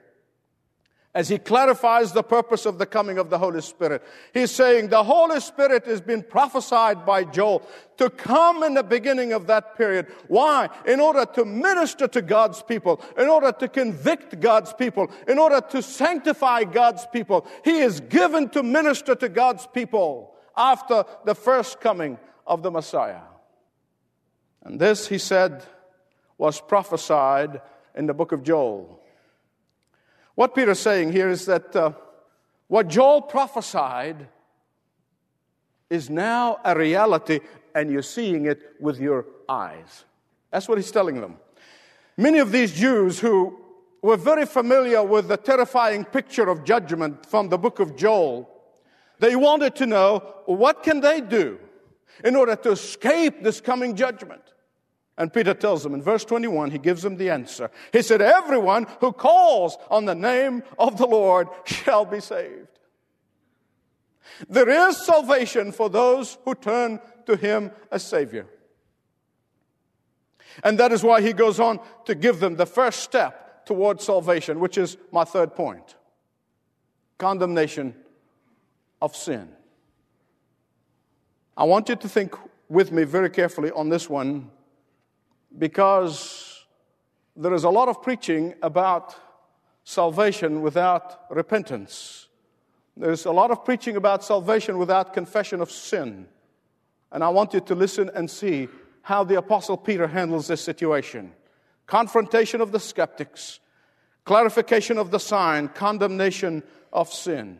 as 1.14 1.28
he 1.28 1.38
clarifies 1.38 2.10
the 2.10 2.24
purpose 2.24 2.66
of 2.66 2.78
the 2.78 2.86
coming 2.86 3.16
of 3.16 3.30
the 3.30 3.38
Holy 3.38 3.60
Spirit, 3.60 4.02
he's 4.34 4.50
saying 4.50 4.88
the 4.88 5.04
Holy 5.04 5.38
Spirit 5.38 5.86
has 5.86 6.00
been 6.00 6.24
prophesied 6.24 7.06
by 7.06 7.22
Joel 7.22 7.62
to 7.98 8.10
come 8.10 8.64
in 8.64 8.74
the 8.74 8.82
beginning 8.82 9.32
of 9.32 9.46
that 9.46 9.78
period. 9.78 10.08
Why? 10.26 10.68
In 10.84 10.98
order 10.98 11.24
to 11.34 11.44
minister 11.44 12.08
to 12.08 12.20
God's 12.20 12.60
people, 12.60 13.00
in 13.16 13.28
order 13.28 13.52
to 13.52 13.68
convict 13.68 14.40
God's 14.40 14.72
people, 14.72 15.08
in 15.28 15.38
order 15.38 15.60
to 15.60 15.80
sanctify 15.80 16.64
God's 16.64 17.06
people. 17.12 17.46
He 17.64 17.78
is 17.78 18.00
given 18.00 18.48
to 18.48 18.64
minister 18.64 19.14
to 19.14 19.28
God's 19.28 19.68
people 19.68 20.34
after 20.56 21.04
the 21.24 21.36
first 21.36 21.80
coming 21.80 22.18
of 22.48 22.64
the 22.64 22.72
Messiah. 22.72 23.22
And 24.64 24.80
this, 24.80 25.06
he 25.06 25.18
said, 25.18 25.64
was 26.40 26.58
prophesied 26.58 27.60
in 27.94 28.06
the 28.06 28.14
book 28.14 28.32
of 28.32 28.42
Joel. 28.42 28.98
What 30.36 30.54
Peter's 30.54 30.78
saying 30.78 31.12
here 31.12 31.28
is 31.28 31.44
that 31.44 31.76
uh, 31.76 31.92
what 32.66 32.88
Joel 32.88 33.20
prophesied 33.20 34.26
is 35.90 36.08
now 36.08 36.58
a 36.64 36.74
reality, 36.74 37.40
and 37.74 37.90
you're 37.90 38.00
seeing 38.00 38.46
it 38.46 38.62
with 38.80 38.98
your 38.98 39.26
eyes. 39.50 40.06
That's 40.50 40.66
what 40.66 40.78
he's 40.78 40.90
telling 40.90 41.20
them. 41.20 41.36
Many 42.16 42.38
of 42.38 42.52
these 42.52 42.72
Jews 42.72 43.20
who 43.20 43.60
were 44.00 44.16
very 44.16 44.46
familiar 44.46 45.04
with 45.04 45.28
the 45.28 45.36
terrifying 45.36 46.06
picture 46.06 46.48
of 46.48 46.64
judgment 46.64 47.26
from 47.26 47.50
the 47.50 47.58
book 47.58 47.80
of 47.80 47.96
Joel, 47.96 48.48
they 49.18 49.36
wanted 49.36 49.76
to 49.76 49.84
know 49.84 50.36
what 50.46 50.82
can 50.82 51.00
they 51.00 51.20
do 51.20 51.58
in 52.24 52.34
order 52.34 52.56
to 52.56 52.70
escape 52.70 53.42
this 53.42 53.60
coming 53.60 53.94
judgment. 53.94 54.40
And 55.20 55.30
Peter 55.30 55.52
tells 55.52 55.82
them 55.82 55.92
in 55.92 56.00
verse 56.00 56.24
21, 56.24 56.70
he 56.70 56.78
gives 56.78 57.02
them 57.02 57.18
the 57.18 57.28
answer. 57.28 57.70
He 57.92 58.00
said, 58.00 58.22
Everyone 58.22 58.86
who 59.00 59.12
calls 59.12 59.76
on 59.90 60.06
the 60.06 60.14
name 60.14 60.62
of 60.78 60.96
the 60.96 61.04
Lord 61.04 61.48
shall 61.66 62.06
be 62.06 62.20
saved. 62.20 62.68
There 64.48 64.70
is 64.88 64.96
salvation 64.96 65.72
for 65.72 65.90
those 65.90 66.38
who 66.46 66.54
turn 66.54 67.00
to 67.26 67.36
him 67.36 67.70
as 67.92 68.02
Savior. 68.02 68.46
And 70.64 70.78
that 70.78 70.90
is 70.90 71.04
why 71.04 71.20
he 71.20 71.34
goes 71.34 71.60
on 71.60 71.80
to 72.06 72.14
give 72.14 72.40
them 72.40 72.56
the 72.56 72.64
first 72.64 73.00
step 73.00 73.66
towards 73.66 74.02
salvation, 74.02 74.58
which 74.58 74.78
is 74.78 74.96
my 75.12 75.24
third 75.24 75.54
point 75.54 75.96
condemnation 77.18 77.94
of 79.02 79.14
sin. 79.14 79.50
I 81.58 81.64
want 81.64 81.90
you 81.90 81.96
to 81.96 82.08
think 82.08 82.34
with 82.70 82.90
me 82.90 83.04
very 83.04 83.28
carefully 83.28 83.70
on 83.72 83.90
this 83.90 84.08
one 84.08 84.50
because 85.56 86.64
there 87.36 87.54
is 87.54 87.64
a 87.64 87.70
lot 87.70 87.88
of 87.88 88.02
preaching 88.02 88.54
about 88.62 89.14
salvation 89.84 90.62
without 90.62 91.24
repentance. 91.30 92.28
There's 92.96 93.24
a 93.24 93.32
lot 93.32 93.50
of 93.50 93.64
preaching 93.64 93.96
about 93.96 94.24
salvation 94.24 94.78
without 94.78 95.14
confession 95.14 95.60
of 95.60 95.70
sin. 95.70 96.28
And 97.12 97.24
I 97.24 97.28
want 97.28 97.54
you 97.54 97.60
to 97.60 97.74
listen 97.74 98.10
and 98.14 98.30
see 98.30 98.68
how 99.02 99.24
the 99.24 99.38
Apostle 99.38 99.76
Peter 99.76 100.06
handles 100.06 100.46
this 100.46 100.60
situation 100.60 101.32
confrontation 101.86 102.60
of 102.60 102.70
the 102.70 102.78
skeptics, 102.78 103.58
clarification 104.24 104.96
of 104.96 105.10
the 105.10 105.18
sign, 105.18 105.66
condemnation 105.66 106.62
of 106.92 107.12
sin. 107.12 107.58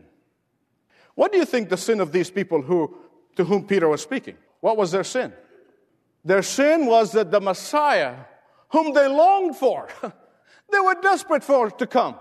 What 1.17 1.33
do 1.33 1.39
you 1.39 1.45
think 1.45 1.69
the 1.69 1.77
sin 1.77 1.99
of 1.99 2.13
these 2.13 2.31
people 2.31 2.63
who, 2.63 2.97
to 3.35 3.43
whom 3.43 3.67
Peter 3.67 3.89
was 3.89 4.03
speaking? 4.03 4.37
What 4.61 4.77
was 4.77 4.93
their 4.93 5.03
sin? 5.03 5.33
Their 6.25 6.43
sin 6.43 6.87
was 6.87 7.13
that 7.13 7.31
the 7.31 7.41
Messiah, 7.41 8.15
whom 8.71 8.93
they 8.93 9.09
longed 9.09 9.57
for, 9.57 9.89
they 10.71 10.81
were 10.81 10.97
desperate 11.01 11.45
for 11.45 11.71
to 11.71 11.87
come. 11.87 12.17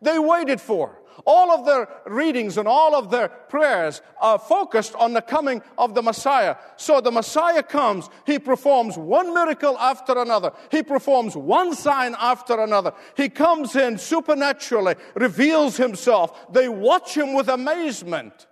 They 0.00 0.18
waited 0.18 0.60
for. 0.60 0.96
All 1.26 1.50
of 1.50 1.66
their 1.66 1.88
readings 2.06 2.56
and 2.56 2.66
all 2.66 2.94
of 2.94 3.10
their 3.10 3.28
prayers 3.28 4.00
are 4.20 4.38
focused 4.38 4.94
on 4.94 5.12
the 5.12 5.20
coming 5.20 5.60
of 5.76 5.94
the 5.94 6.02
Messiah. 6.02 6.56
So 6.76 7.00
the 7.00 7.10
Messiah 7.10 7.62
comes, 7.62 8.08
he 8.24 8.38
performs 8.38 8.96
one 8.96 9.34
miracle 9.34 9.76
after 9.78 10.18
another, 10.18 10.52
he 10.70 10.82
performs 10.82 11.36
one 11.36 11.74
sign 11.74 12.14
after 12.18 12.58
another. 12.58 12.94
He 13.16 13.28
comes 13.28 13.76
in 13.76 13.98
supernaturally, 13.98 14.94
reveals 15.14 15.76
himself. 15.76 16.52
They 16.52 16.68
watch 16.68 17.14
him 17.14 17.34
with 17.34 17.48
amazement, 17.48 18.46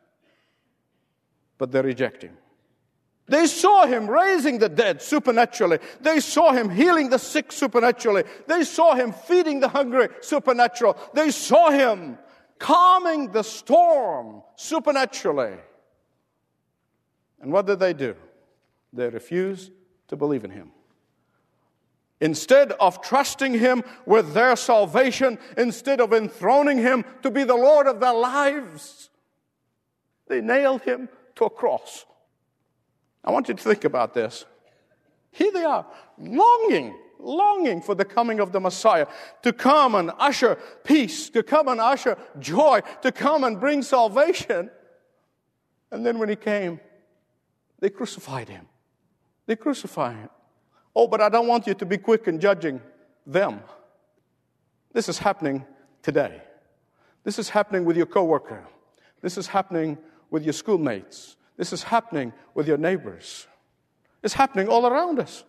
but 1.56 1.72
they 1.72 1.80
reject 1.80 2.22
him. 2.22 2.36
They 3.28 3.46
saw 3.46 3.86
him 3.86 4.08
raising 4.08 4.58
the 4.58 4.68
dead 4.68 5.02
supernaturally. 5.02 5.78
They 6.00 6.20
saw 6.20 6.52
him 6.52 6.70
healing 6.70 7.10
the 7.10 7.18
sick 7.18 7.52
supernaturally. 7.52 8.24
They 8.46 8.64
saw 8.64 8.94
him 8.94 9.12
feeding 9.12 9.60
the 9.60 9.68
hungry 9.68 10.08
supernatural. 10.22 10.96
They 11.12 11.30
saw 11.30 11.70
him 11.70 12.18
calming 12.58 13.30
the 13.30 13.42
storm 13.44 14.42
supernaturally. 14.56 15.56
And 17.40 17.52
what 17.52 17.66
did 17.66 17.78
they 17.78 17.92
do? 17.92 18.16
They 18.92 19.08
refused 19.08 19.72
to 20.08 20.16
believe 20.16 20.44
in 20.44 20.50
him. 20.50 20.72
Instead 22.20 22.72
of 22.72 23.00
trusting 23.00 23.54
him 23.54 23.84
with 24.04 24.32
their 24.32 24.56
salvation, 24.56 25.38
instead 25.56 26.00
of 26.00 26.12
enthroning 26.12 26.78
him 26.78 27.04
to 27.22 27.30
be 27.30 27.44
the 27.44 27.54
Lord 27.54 27.86
of 27.86 28.00
their 28.00 28.14
lives, 28.14 29.10
they 30.26 30.40
nailed 30.40 30.82
him 30.82 31.08
to 31.36 31.44
a 31.44 31.50
cross. 31.50 32.06
I 33.24 33.30
want 33.30 33.48
you 33.48 33.54
to 33.54 33.62
think 33.62 33.84
about 33.84 34.14
this. 34.14 34.44
Here 35.30 35.52
they 35.52 35.64
are, 35.64 35.86
longing 36.18 36.94
longing 37.18 37.82
for 37.82 37.94
the 37.94 38.04
coming 38.04 38.40
of 38.40 38.52
the 38.52 38.60
Messiah 38.60 39.06
to 39.42 39.52
come 39.52 39.94
and 39.94 40.10
usher 40.18 40.56
peace, 40.84 41.30
to 41.30 41.42
come 41.42 41.68
and 41.68 41.80
usher 41.80 42.16
joy, 42.38 42.80
to 43.02 43.12
come 43.12 43.44
and 43.44 43.60
bring 43.60 43.82
salvation. 43.82 44.70
And 45.90 46.04
then 46.04 46.18
when 46.18 46.28
he 46.28 46.36
came, 46.36 46.80
they 47.80 47.90
crucified 47.90 48.48
him. 48.48 48.66
They 49.46 49.56
crucified 49.56 50.16
him. 50.16 50.30
Oh, 50.94 51.06
but 51.06 51.20
I 51.20 51.28
don't 51.28 51.46
want 51.46 51.66
you 51.66 51.74
to 51.74 51.86
be 51.86 51.98
quick 51.98 52.26
in 52.28 52.40
judging 52.40 52.80
them. 53.26 53.60
This 54.92 55.08
is 55.08 55.18
happening 55.18 55.64
today. 56.02 56.42
This 57.24 57.38
is 57.38 57.48
happening 57.48 57.84
with 57.84 57.96
your 57.96 58.06
coworker. 58.06 58.66
This 59.20 59.38
is 59.38 59.46
happening 59.46 59.98
with 60.30 60.44
your 60.44 60.52
schoolmates. 60.52 61.36
This 61.58 61.72
is 61.72 61.82
happening 61.82 62.32
with 62.54 62.66
your 62.66 62.78
neighbors. 62.78 63.46
It's 64.22 64.34
happening 64.34 64.68
all 64.68 64.86
around 64.86 65.18
us. 65.18 65.44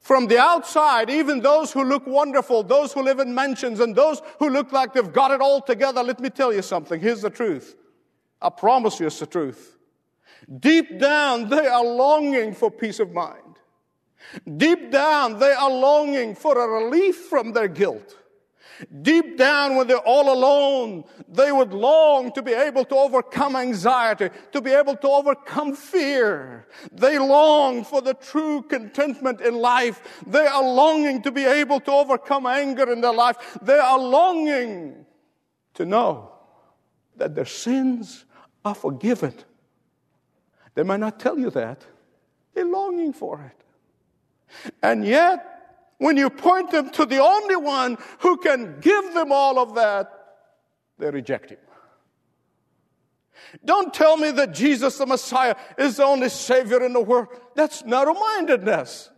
From 0.00 0.26
the 0.26 0.38
outside, 0.38 1.10
even 1.10 1.40
those 1.40 1.70
who 1.70 1.84
look 1.84 2.06
wonderful, 2.08 2.64
those 2.64 2.92
who 2.92 3.02
live 3.02 3.20
in 3.20 3.32
mansions, 3.32 3.78
and 3.78 3.94
those 3.94 4.20
who 4.40 4.50
look 4.50 4.72
like 4.72 4.94
they've 4.94 5.12
got 5.12 5.30
it 5.30 5.40
all 5.40 5.60
together, 5.60 6.02
let 6.02 6.18
me 6.18 6.28
tell 6.28 6.52
you 6.52 6.62
something. 6.62 7.00
Here's 7.00 7.22
the 7.22 7.30
truth. 7.30 7.76
I 8.40 8.48
promise 8.48 8.98
you 8.98 9.06
it's 9.06 9.20
the 9.20 9.26
truth. 9.26 9.76
Deep 10.58 10.98
down, 10.98 11.48
they 11.48 11.68
are 11.68 11.84
longing 11.84 12.52
for 12.52 12.68
peace 12.68 12.98
of 12.98 13.12
mind. 13.12 13.38
Deep 14.56 14.90
down, 14.90 15.38
they 15.38 15.52
are 15.52 15.70
longing 15.70 16.34
for 16.34 16.58
a 16.58 16.82
relief 16.82 17.16
from 17.26 17.52
their 17.52 17.68
guilt. 17.68 18.16
Deep 19.02 19.36
down, 19.36 19.76
when 19.76 19.86
they're 19.86 19.98
all 19.98 20.32
alone, 20.32 21.04
they 21.28 21.52
would 21.52 21.72
long 21.72 22.32
to 22.32 22.42
be 22.42 22.52
able 22.52 22.84
to 22.84 22.96
overcome 22.96 23.56
anxiety, 23.56 24.30
to 24.50 24.60
be 24.60 24.72
able 24.72 24.96
to 24.96 25.08
overcome 25.08 25.74
fear. 25.74 26.66
They 26.90 27.18
long 27.18 27.84
for 27.84 28.00
the 28.00 28.14
true 28.14 28.62
contentment 28.62 29.40
in 29.40 29.54
life. 29.54 30.22
They 30.26 30.46
are 30.46 30.62
longing 30.62 31.22
to 31.22 31.30
be 31.30 31.44
able 31.44 31.80
to 31.80 31.92
overcome 31.92 32.46
anger 32.46 32.90
in 32.92 33.00
their 33.00 33.14
life. 33.14 33.58
They 33.62 33.78
are 33.78 33.98
longing 33.98 35.06
to 35.74 35.84
know 35.84 36.32
that 37.16 37.34
their 37.34 37.46
sins 37.46 38.24
are 38.64 38.74
forgiven. 38.74 39.34
They 40.74 40.82
might 40.82 41.00
not 41.00 41.20
tell 41.20 41.38
you 41.38 41.50
that. 41.50 41.84
They're 42.54 42.64
longing 42.64 43.12
for 43.12 43.40
it. 43.42 44.72
And 44.82 45.04
yet, 45.04 45.51
when 46.02 46.16
you 46.16 46.30
point 46.30 46.72
them 46.72 46.90
to 46.90 47.06
the 47.06 47.22
only 47.22 47.54
one 47.54 47.96
who 48.18 48.36
can 48.36 48.80
give 48.80 49.14
them 49.14 49.30
all 49.30 49.60
of 49.60 49.76
that, 49.76 50.10
they 50.98 51.08
reject 51.08 51.50
him. 51.50 51.58
Don't 53.64 53.94
tell 53.94 54.16
me 54.16 54.32
that 54.32 54.52
Jesus 54.52 54.98
the 54.98 55.06
Messiah 55.06 55.54
is 55.78 55.98
the 55.98 56.04
only 56.04 56.28
Savior 56.28 56.82
in 56.84 56.92
the 56.92 57.00
world. 57.00 57.28
That's 57.54 57.84
narrow 57.84 58.14
mindedness. 58.14 59.10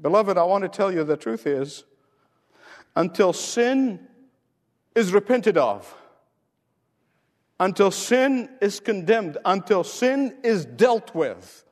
Beloved, 0.00 0.36
I 0.36 0.42
want 0.42 0.62
to 0.62 0.68
tell 0.68 0.90
you 0.90 1.04
the 1.04 1.16
truth 1.16 1.46
is 1.46 1.84
until 2.96 3.32
sin 3.32 4.00
is 4.96 5.12
repented 5.12 5.56
of, 5.56 5.94
until 7.60 7.92
sin 7.92 8.48
is 8.60 8.80
condemned, 8.80 9.38
until 9.44 9.84
sin 9.84 10.38
is 10.42 10.64
dealt 10.64 11.14
with, 11.14 11.64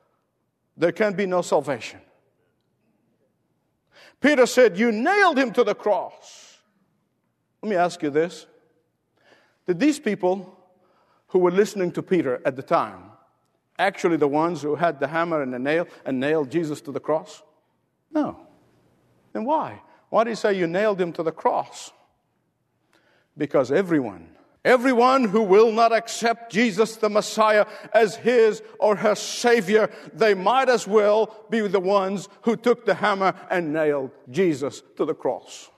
there 0.77 0.93
can 0.93 1.13
be 1.13 1.25
no 1.25 1.41
salvation. 1.41 1.99
Peter 4.21 4.45
said, 4.45 4.77
You 4.77 4.91
nailed 4.91 5.37
him 5.37 5.51
to 5.53 5.63
the 5.63 5.75
cross. 5.75 6.59
Let 7.61 7.69
me 7.69 7.75
ask 7.75 8.01
you 8.01 8.09
this 8.09 8.45
Did 9.67 9.79
these 9.79 9.99
people 9.99 10.57
who 11.27 11.39
were 11.39 11.51
listening 11.51 11.91
to 11.93 12.03
Peter 12.03 12.41
at 12.45 12.55
the 12.55 12.63
time 12.63 13.11
actually 13.81 14.15
the 14.15 14.27
ones 14.27 14.61
who 14.61 14.75
had 14.75 14.99
the 14.99 15.07
hammer 15.07 15.41
and 15.41 15.51
the 15.51 15.59
nail 15.59 15.87
and 16.05 16.19
nailed 16.19 16.51
Jesus 16.51 16.81
to 16.81 16.91
the 16.91 16.99
cross? 16.99 17.41
No. 18.11 18.39
Then 19.33 19.43
why? 19.43 19.81
Why 20.09 20.23
did 20.23 20.31
he 20.31 20.35
say 20.35 20.53
you 20.53 20.67
nailed 20.67 21.01
him 21.01 21.11
to 21.13 21.23
the 21.23 21.31
cross? 21.31 21.91
Because 23.37 23.71
everyone 23.71 24.29
Everyone 24.63 25.25
who 25.25 25.41
will 25.41 25.71
not 25.71 25.91
accept 25.91 26.51
Jesus 26.51 26.95
the 26.95 27.09
Messiah 27.09 27.65
as 27.93 28.15
his 28.15 28.61
or 28.79 28.95
her 28.95 29.15
Savior, 29.15 29.89
they 30.13 30.33
might 30.35 30.69
as 30.69 30.87
well 30.87 31.35
be 31.49 31.67
the 31.67 31.79
ones 31.79 32.29
who 32.43 32.55
took 32.55 32.85
the 32.85 32.93
hammer 32.93 33.33
and 33.49 33.73
nailed 33.73 34.11
Jesus 34.29 34.83
to 34.97 35.05
the 35.05 35.15
cross. 35.15 35.69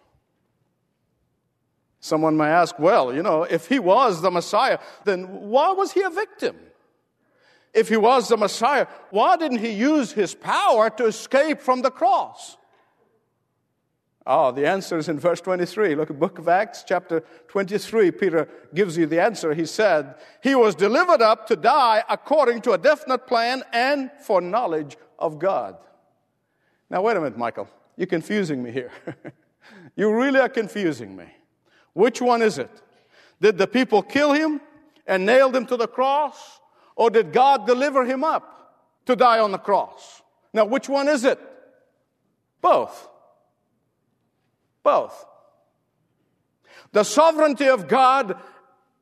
Someone 2.02 2.36
may 2.36 2.48
ask, 2.48 2.78
well, 2.78 3.16
you 3.16 3.24
know, 3.24 3.44
if 3.44 3.68
he 3.68 3.80
was 3.80 4.22
the 4.22 4.32
Messiah, 4.32 4.80
then 5.06 5.24
why 5.50 5.72
was 5.72 5.94
he 5.94 6.02
a 6.02 6.10
victim? 6.10 6.58
if 7.74 7.90
he 7.90 7.98
was 7.98 8.30
the 8.30 8.38
Messiah, 8.38 8.88
why 9.10 9.36
didn't 9.36 9.58
he 9.58 9.72
use 9.72 10.12
his 10.12 10.36
power 10.36 10.90
to 10.92 11.06
escape 11.06 11.60
from 11.60 11.82
the 11.82 11.92
cross? 11.92 12.58
Oh, 14.25 14.51
the 14.51 14.65
answer 14.65 14.98
is 14.98 15.10
in 15.10 15.20
verse 15.20 15.42
23. 15.42 15.96
Look 15.96 16.10
at 16.10 16.18
book 16.18 16.39
of 16.39 16.48
Acts, 16.48 16.84
chapter 16.88 17.24
23. 17.50 18.12
Peter 18.12 18.48
gives 18.74 18.98
you 18.98 19.06
the 19.06 19.20
answer. 19.20 19.53
He 19.53 19.65
said, 19.65 20.15
He 20.42 20.56
was 20.56 20.75
delivered 20.75 21.22
up 21.22 21.46
to 21.48 21.58
die 21.58 22.03
according 22.10 22.62
to 22.62 22.72
a 22.72 22.77
definite 22.77 23.27
plan 23.27 23.63
and 23.74 24.10
foreknowledge 24.22 24.96
of 25.20 25.39
God. 25.39 25.75
Now, 26.89 27.01
wait 27.01 27.18
a 27.18 27.20
minute, 27.20 27.38
Michael. 27.38 27.68
You're 27.98 28.08
confusing 28.08 28.63
me 28.63 28.72
here. 28.72 28.92
you 29.96 30.13
really 30.13 30.39
are 30.39 30.50
confusing 30.50 31.15
me. 31.15 31.25
Which 31.92 32.22
one 32.22 32.42
is 32.42 32.58
it? 32.58 32.72
Did 33.42 33.58
the 33.58 33.68
people 33.68 34.01
kill 34.01 34.32
him 34.32 34.62
and 35.06 35.25
nailed 35.25 35.53
him 35.53 35.65
to 35.65 35.75
the 35.75 35.88
cross? 35.88 36.62
Or 36.96 37.10
did 37.10 37.34
God 37.34 37.68
deliver 37.68 38.06
him 38.06 38.24
up 38.24 38.77
to 39.06 39.18
die 39.18 39.39
on 39.39 39.51
the 39.51 39.58
cross? 39.58 40.22
Now, 40.53 40.63
which 40.63 40.88
one 40.88 41.10
is 41.10 41.25
it? 41.25 41.39
Both. 42.62 43.10
Both. 44.84 45.25
The 46.92 47.04
sovereignty 47.04 47.68
of 47.68 47.88
God 47.88 48.38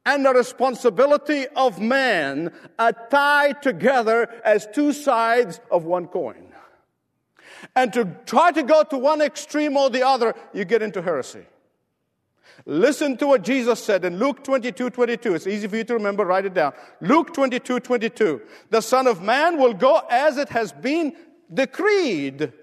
and 0.05 0.25
the 0.25 0.33
responsibility 0.33 1.47
of 1.55 1.79
man 1.79 2.53
are 2.79 2.93
tied 3.09 3.61
together 3.61 4.29
as 4.43 4.67
two 4.73 4.93
sides 4.93 5.59
of 5.69 5.83
one 5.83 6.07
coin. 6.07 6.47
And 7.75 7.93
to 7.93 8.05
try 8.25 8.51
to 8.51 8.63
go 8.63 8.83
to 8.83 8.97
one 8.97 9.21
extreme 9.21 9.77
or 9.77 9.89
the 9.89 10.05
other, 10.05 10.33
you 10.53 10.65
get 10.65 10.81
into 10.81 11.01
heresy. 11.01 11.45
Listen 12.65 13.17
to 13.17 13.27
what 13.27 13.43
Jesus 13.43 13.83
said 13.83 14.05
in 14.05 14.17
Luke 14.17 14.43
22 14.43 14.89
22. 14.89 15.35
It's 15.35 15.47
easy 15.47 15.67
for 15.67 15.77
you 15.77 15.83
to 15.85 15.93
remember, 15.95 16.25
write 16.25 16.45
it 16.45 16.53
down. 16.53 16.73
Luke 16.99 17.33
22 17.33 17.79
22. 17.79 18.41
The 18.69 18.81
Son 18.81 19.07
of 19.07 19.21
Man 19.21 19.57
will 19.57 19.73
go 19.73 20.01
as 20.09 20.37
it 20.37 20.49
has 20.49 20.71
been 20.71 21.15
decreed, 21.53 22.53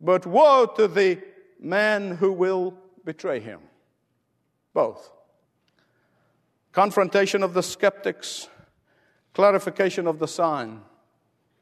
but 0.00 0.26
woe 0.26 0.66
to 0.76 0.86
the 0.88 1.20
man 1.60 2.12
who 2.16 2.32
will 2.32 2.74
betray 3.04 3.40
him. 3.40 3.60
Both. 4.72 5.10
Confrontation 6.72 7.42
of 7.42 7.54
the 7.54 7.62
skeptics, 7.62 8.48
clarification 9.34 10.06
of 10.06 10.18
the 10.18 10.28
sign, 10.28 10.80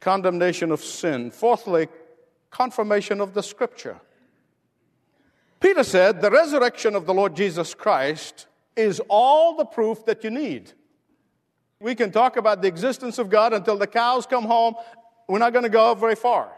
condemnation 0.01 0.71
of 0.71 0.85
sin. 0.85 1.31
Fourthly, 1.31 1.89
confirmation 2.51 3.21
of 3.21 3.35
the 3.35 3.43
scripture. 3.43 4.01
Peter 5.61 5.83
said, 5.83 6.21
The 6.21 6.31
resurrection 6.31 6.95
of 6.95 7.07
the 7.07 7.15
Lord 7.15 7.35
Jesus 7.35 7.75
Christ 7.75 8.47
is 8.77 9.01
all 9.09 9.57
the 9.57 9.65
proof 9.65 10.05
that 10.07 10.23
you 10.23 10.31
need. 10.31 10.73
We 11.81 11.95
can 11.95 12.11
talk 12.11 12.37
about 12.37 12.63
the 12.63 12.69
existence 12.69 13.19
of 13.19 13.31
God 13.31 13.53
until 13.53 13.77
the 13.77 13.87
cows 13.87 14.27
come 14.27 14.45
home. 14.45 14.75
We're 15.29 15.39
not 15.39 15.53
going 15.53 15.65
to 15.65 15.69
go 15.71 15.95
very 15.95 16.15
far. 16.15 16.53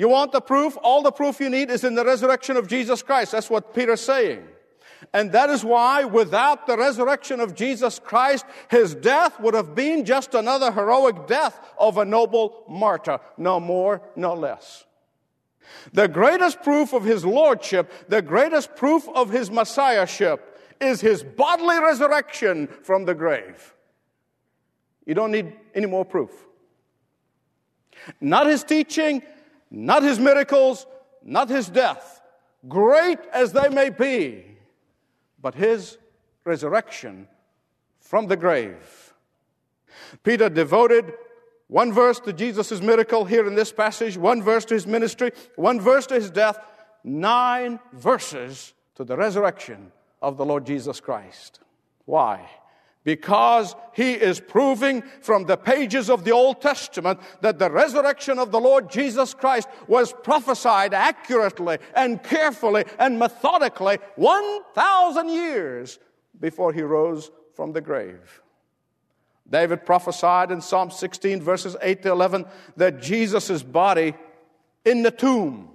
You 0.00 0.08
want 0.08 0.32
the 0.32 0.40
proof? 0.40 0.78
All 0.82 1.02
the 1.02 1.12
proof 1.12 1.40
you 1.40 1.50
need 1.50 1.68
is 1.68 1.84
in 1.84 1.94
the 1.94 2.06
resurrection 2.06 2.56
of 2.56 2.66
Jesus 2.66 3.02
Christ. 3.02 3.32
That's 3.32 3.50
what 3.50 3.74
Peter's 3.74 4.00
saying. 4.00 4.42
And 5.12 5.30
that 5.32 5.50
is 5.50 5.62
why 5.62 6.04
without 6.04 6.66
the 6.66 6.78
resurrection 6.78 7.38
of 7.38 7.54
Jesus 7.54 7.98
Christ, 7.98 8.46
his 8.70 8.94
death 8.94 9.38
would 9.40 9.52
have 9.52 9.74
been 9.74 10.06
just 10.06 10.32
another 10.32 10.72
heroic 10.72 11.26
death 11.26 11.60
of 11.78 11.98
a 11.98 12.06
noble 12.06 12.64
martyr. 12.66 13.18
No 13.36 13.60
more, 13.60 14.00
no 14.16 14.32
less. 14.32 14.86
The 15.92 16.08
greatest 16.08 16.62
proof 16.62 16.94
of 16.94 17.04
his 17.04 17.22
lordship, 17.22 17.92
the 18.08 18.22
greatest 18.22 18.76
proof 18.76 19.06
of 19.14 19.28
his 19.28 19.50
messiahship 19.50 20.58
is 20.80 21.02
his 21.02 21.22
bodily 21.22 21.78
resurrection 21.78 22.68
from 22.84 23.04
the 23.04 23.14
grave. 23.14 23.74
You 25.04 25.12
don't 25.12 25.30
need 25.30 25.52
any 25.74 25.84
more 25.84 26.06
proof. 26.06 26.30
Not 28.18 28.46
his 28.46 28.64
teaching, 28.64 29.22
not 29.70 30.02
his 30.02 30.18
miracles, 30.18 30.86
not 31.22 31.48
his 31.48 31.68
death, 31.68 32.20
great 32.68 33.18
as 33.32 33.52
they 33.52 33.68
may 33.68 33.90
be, 33.90 34.44
but 35.40 35.54
his 35.54 35.98
resurrection 36.44 37.28
from 38.00 38.26
the 38.26 38.36
grave. 38.36 39.14
Peter 40.22 40.48
devoted 40.48 41.12
one 41.68 41.92
verse 41.92 42.18
to 42.20 42.32
Jesus' 42.32 42.80
miracle 42.80 43.24
here 43.24 43.46
in 43.46 43.54
this 43.54 43.72
passage, 43.72 44.16
one 44.16 44.42
verse 44.42 44.64
to 44.66 44.74
his 44.74 44.86
ministry, 44.86 45.30
one 45.54 45.80
verse 45.80 46.06
to 46.08 46.14
his 46.14 46.30
death, 46.30 46.58
nine 47.04 47.78
verses 47.92 48.74
to 48.96 49.04
the 49.04 49.16
resurrection 49.16 49.92
of 50.20 50.36
the 50.36 50.44
Lord 50.44 50.66
Jesus 50.66 51.00
Christ. 51.00 51.60
Why? 52.06 52.48
Because 53.10 53.74
he 53.92 54.12
is 54.12 54.38
proving 54.38 55.02
from 55.20 55.44
the 55.44 55.56
pages 55.56 56.08
of 56.08 56.22
the 56.22 56.30
Old 56.30 56.62
Testament 56.62 57.18
that 57.40 57.58
the 57.58 57.68
resurrection 57.68 58.38
of 58.38 58.52
the 58.52 58.60
Lord 58.60 58.88
Jesus 58.88 59.34
Christ 59.34 59.66
was 59.88 60.14
prophesied 60.22 60.94
accurately 60.94 61.78
and 61.96 62.22
carefully 62.22 62.84
and 63.00 63.18
methodically 63.18 63.98
1,000 64.14 65.28
years 65.28 65.98
before 66.38 66.72
he 66.72 66.82
rose 66.82 67.32
from 67.56 67.72
the 67.72 67.80
grave. 67.80 68.42
David 69.50 69.84
prophesied 69.84 70.52
in 70.52 70.60
Psalm 70.60 70.92
16, 70.92 71.42
verses 71.42 71.76
8 71.82 72.02
to 72.02 72.12
11, 72.12 72.46
that 72.76 73.02
Jesus' 73.02 73.64
body 73.64 74.14
in 74.84 75.02
the 75.02 75.10
tomb 75.10 75.68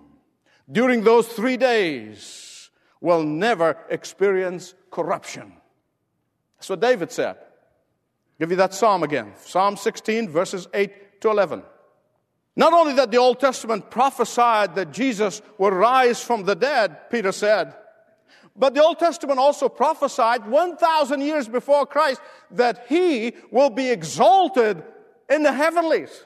during 0.71 1.03
those 1.03 1.27
three 1.27 1.57
days 1.57 2.69
will 3.01 3.23
never 3.23 3.77
experience 3.89 4.73
corruption. 4.89 5.51
That's 6.65 6.69
what 6.71 6.79
David 6.79 7.11
said. 7.11 7.35
I'll 7.35 8.39
give 8.39 8.49
you 8.49 8.57
that 8.57 8.73
psalm 8.73 9.03
again. 9.03 9.33
Psalm 9.45 9.77
16, 9.77 10.29
verses 10.29 10.67
8 10.73 11.21
to 11.21 11.29
11. 11.29 11.61
Not 12.55 12.73
only 12.73 12.93
that 12.93 13.11
the 13.11 13.17
Old 13.17 13.39
Testament 13.39 13.91
prophesied 13.91 14.73
that 14.73 14.91
Jesus 14.91 15.43
would 15.59 15.73
rise 15.73 16.23
from 16.23 16.43
the 16.43 16.55
dead, 16.55 17.11
Peter 17.11 17.31
said, 17.31 17.75
but 18.55 18.73
the 18.73 18.81
Old 18.83 18.97
Testament 18.97 19.37
also 19.37 19.69
prophesied 19.69 20.47
1,000 20.47 21.21
years 21.21 21.47
before 21.47 21.85
Christ 21.85 22.19
that 22.49 22.87
he 22.89 23.33
will 23.51 23.69
be 23.69 23.91
exalted 23.91 24.81
in 25.29 25.43
the 25.43 25.53
heavenlies, 25.53 26.23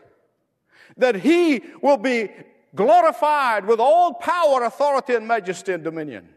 that 0.95 1.15
he 1.15 1.63
will 1.82 1.97
be 1.97 2.30
glorified 2.73 3.65
with 3.65 3.82
all 3.82 4.13
power, 4.13 4.63
authority, 4.63 5.15
and 5.15 5.28
majesty 5.28 5.73
and 5.73 5.84
dominion. 5.84 6.30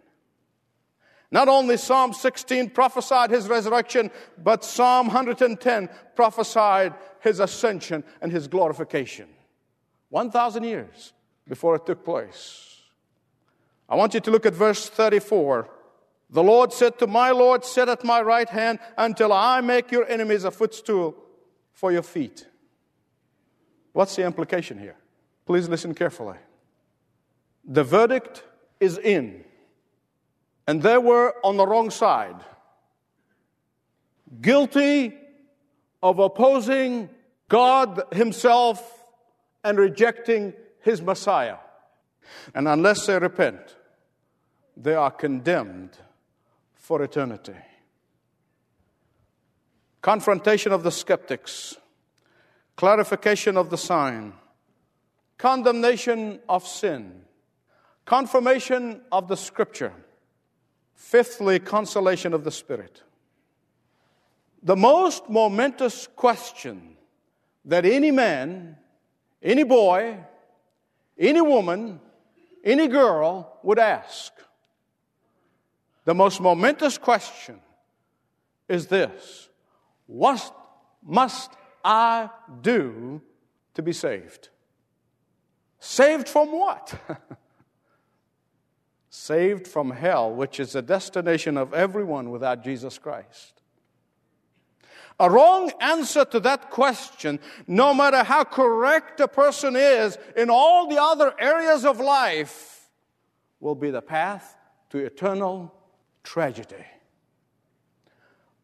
Not 1.32 1.48
only 1.48 1.76
Psalm 1.76 2.12
16 2.12 2.70
prophesied 2.70 3.30
his 3.30 3.48
resurrection, 3.48 4.10
but 4.38 4.64
Psalm 4.64 5.08
110 5.08 5.88
prophesied 6.14 6.94
his 7.20 7.40
ascension 7.40 8.04
and 8.20 8.30
his 8.30 8.46
glorification. 8.46 9.28
1,000 10.10 10.62
years 10.62 11.12
before 11.48 11.74
it 11.74 11.86
took 11.86 12.04
place. 12.04 12.76
I 13.88 13.96
want 13.96 14.14
you 14.14 14.20
to 14.20 14.30
look 14.30 14.46
at 14.46 14.54
verse 14.54 14.88
34 14.88 15.68
the 16.32 16.42
Lord 16.42 16.72
said 16.72 16.98
to 16.98 17.06
my 17.06 17.30
Lord, 17.30 17.62
Sit 17.62 17.90
at 17.90 18.04
my 18.04 18.22
right 18.22 18.48
hand 18.48 18.78
until 18.96 19.34
I 19.34 19.60
make 19.60 19.92
your 19.92 20.08
enemies 20.08 20.44
a 20.44 20.50
footstool 20.50 21.14
for 21.72 21.92
your 21.92 22.02
feet. 22.02 22.46
What's 23.92 24.16
the 24.16 24.24
implication 24.24 24.78
here? 24.78 24.96
Please 25.44 25.68
listen 25.68 25.94
carefully. 25.94 26.38
The 27.66 27.84
verdict 27.84 28.44
is 28.80 28.96
in, 28.96 29.44
and 30.66 30.82
they 30.82 30.98
were 30.98 31.34
on 31.44 31.56
the 31.56 31.66
wrong 31.66 31.90
side, 31.90 32.36
guilty 34.40 35.14
of 36.02 36.18
opposing 36.18 37.08
God 37.48 38.02
Himself 38.12 39.04
and 39.64 39.78
rejecting 39.78 40.54
His 40.80 41.02
Messiah. 41.02 41.56
And 42.54 42.68
unless 42.68 43.06
they 43.06 43.18
repent, 43.18 43.76
they 44.76 44.94
are 44.94 45.10
condemned 45.10 45.90
for 46.74 47.02
eternity. 47.02 47.56
Confrontation 50.00 50.72
of 50.72 50.82
the 50.82 50.90
skeptics, 50.90 51.76
clarification 52.76 53.56
of 53.56 53.70
the 53.70 53.78
sign, 53.78 54.32
condemnation 55.38 56.40
of 56.48 56.66
sin, 56.66 57.22
confirmation 58.04 59.00
of 59.12 59.28
the 59.28 59.36
scripture, 59.36 59.92
fifthly, 60.94 61.58
consolation 61.58 62.34
of 62.34 62.44
the 62.44 62.50
Spirit. 62.50 63.02
The 64.62 64.76
most 64.76 65.28
momentous 65.28 66.08
question 66.14 66.96
that 67.64 67.84
any 67.84 68.10
man, 68.10 68.76
any 69.42 69.64
boy, 69.64 70.18
any 71.18 71.40
woman, 71.40 72.00
any 72.64 72.86
girl 72.86 73.58
would 73.62 73.78
ask 73.78 74.32
the 76.04 76.14
most 76.14 76.40
momentous 76.40 76.98
question 76.98 77.60
is 78.68 78.86
this 78.86 79.48
What 80.06 80.54
must 81.04 81.50
I 81.84 82.30
do 82.60 83.20
to 83.74 83.82
be 83.82 83.92
saved? 83.92 84.48
Saved 85.78 86.28
from 86.28 86.52
what? 86.52 86.94
saved 89.14 89.68
from 89.68 89.90
hell, 89.90 90.32
which 90.32 90.58
is 90.58 90.72
the 90.72 90.80
destination 90.80 91.58
of 91.58 91.74
everyone 91.74 92.30
without 92.30 92.64
Jesus 92.64 92.96
Christ. 92.96 93.60
A 95.20 95.30
wrong 95.30 95.70
answer 95.82 96.24
to 96.24 96.40
that 96.40 96.70
question, 96.70 97.38
no 97.66 97.92
matter 97.92 98.22
how 98.22 98.42
correct 98.42 99.20
a 99.20 99.28
person 99.28 99.76
is 99.76 100.16
in 100.34 100.48
all 100.48 100.88
the 100.88 101.00
other 101.00 101.34
areas 101.38 101.84
of 101.84 102.00
life, 102.00 102.88
will 103.60 103.74
be 103.74 103.90
the 103.90 104.00
path 104.00 104.56
to 104.88 104.96
eternal 104.96 105.74
tragedy. 106.24 106.86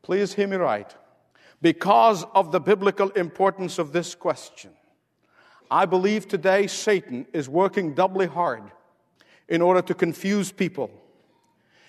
Please 0.01 0.33
hear 0.33 0.49
me 0.49 0.57
right. 0.57 0.93
Because 1.61 2.25
of 2.35 2.53
the 2.53 2.61
biblical 2.61 3.11
importance 3.11 3.79
of 3.79 3.93
this 3.93 4.15
question, 4.15 4.71
I 5.71 5.85
believe 5.85 6.27
today 6.27 6.69
Satan 6.69 7.27
is 7.35 7.51
working 7.51 7.93
doubly 7.93 8.27
hard 8.27 8.63
in 9.49 9.63
order 9.63 9.83
to 9.83 9.95
confuse 9.95 10.53
people, 10.53 10.91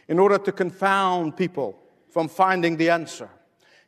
in 0.07 0.19
order 0.19 0.37
to 0.37 0.51
confound 0.51 1.35
people 1.35 1.77
from 2.09 2.27
finding 2.27 2.77
the 2.77 2.89
answer. 2.89 3.29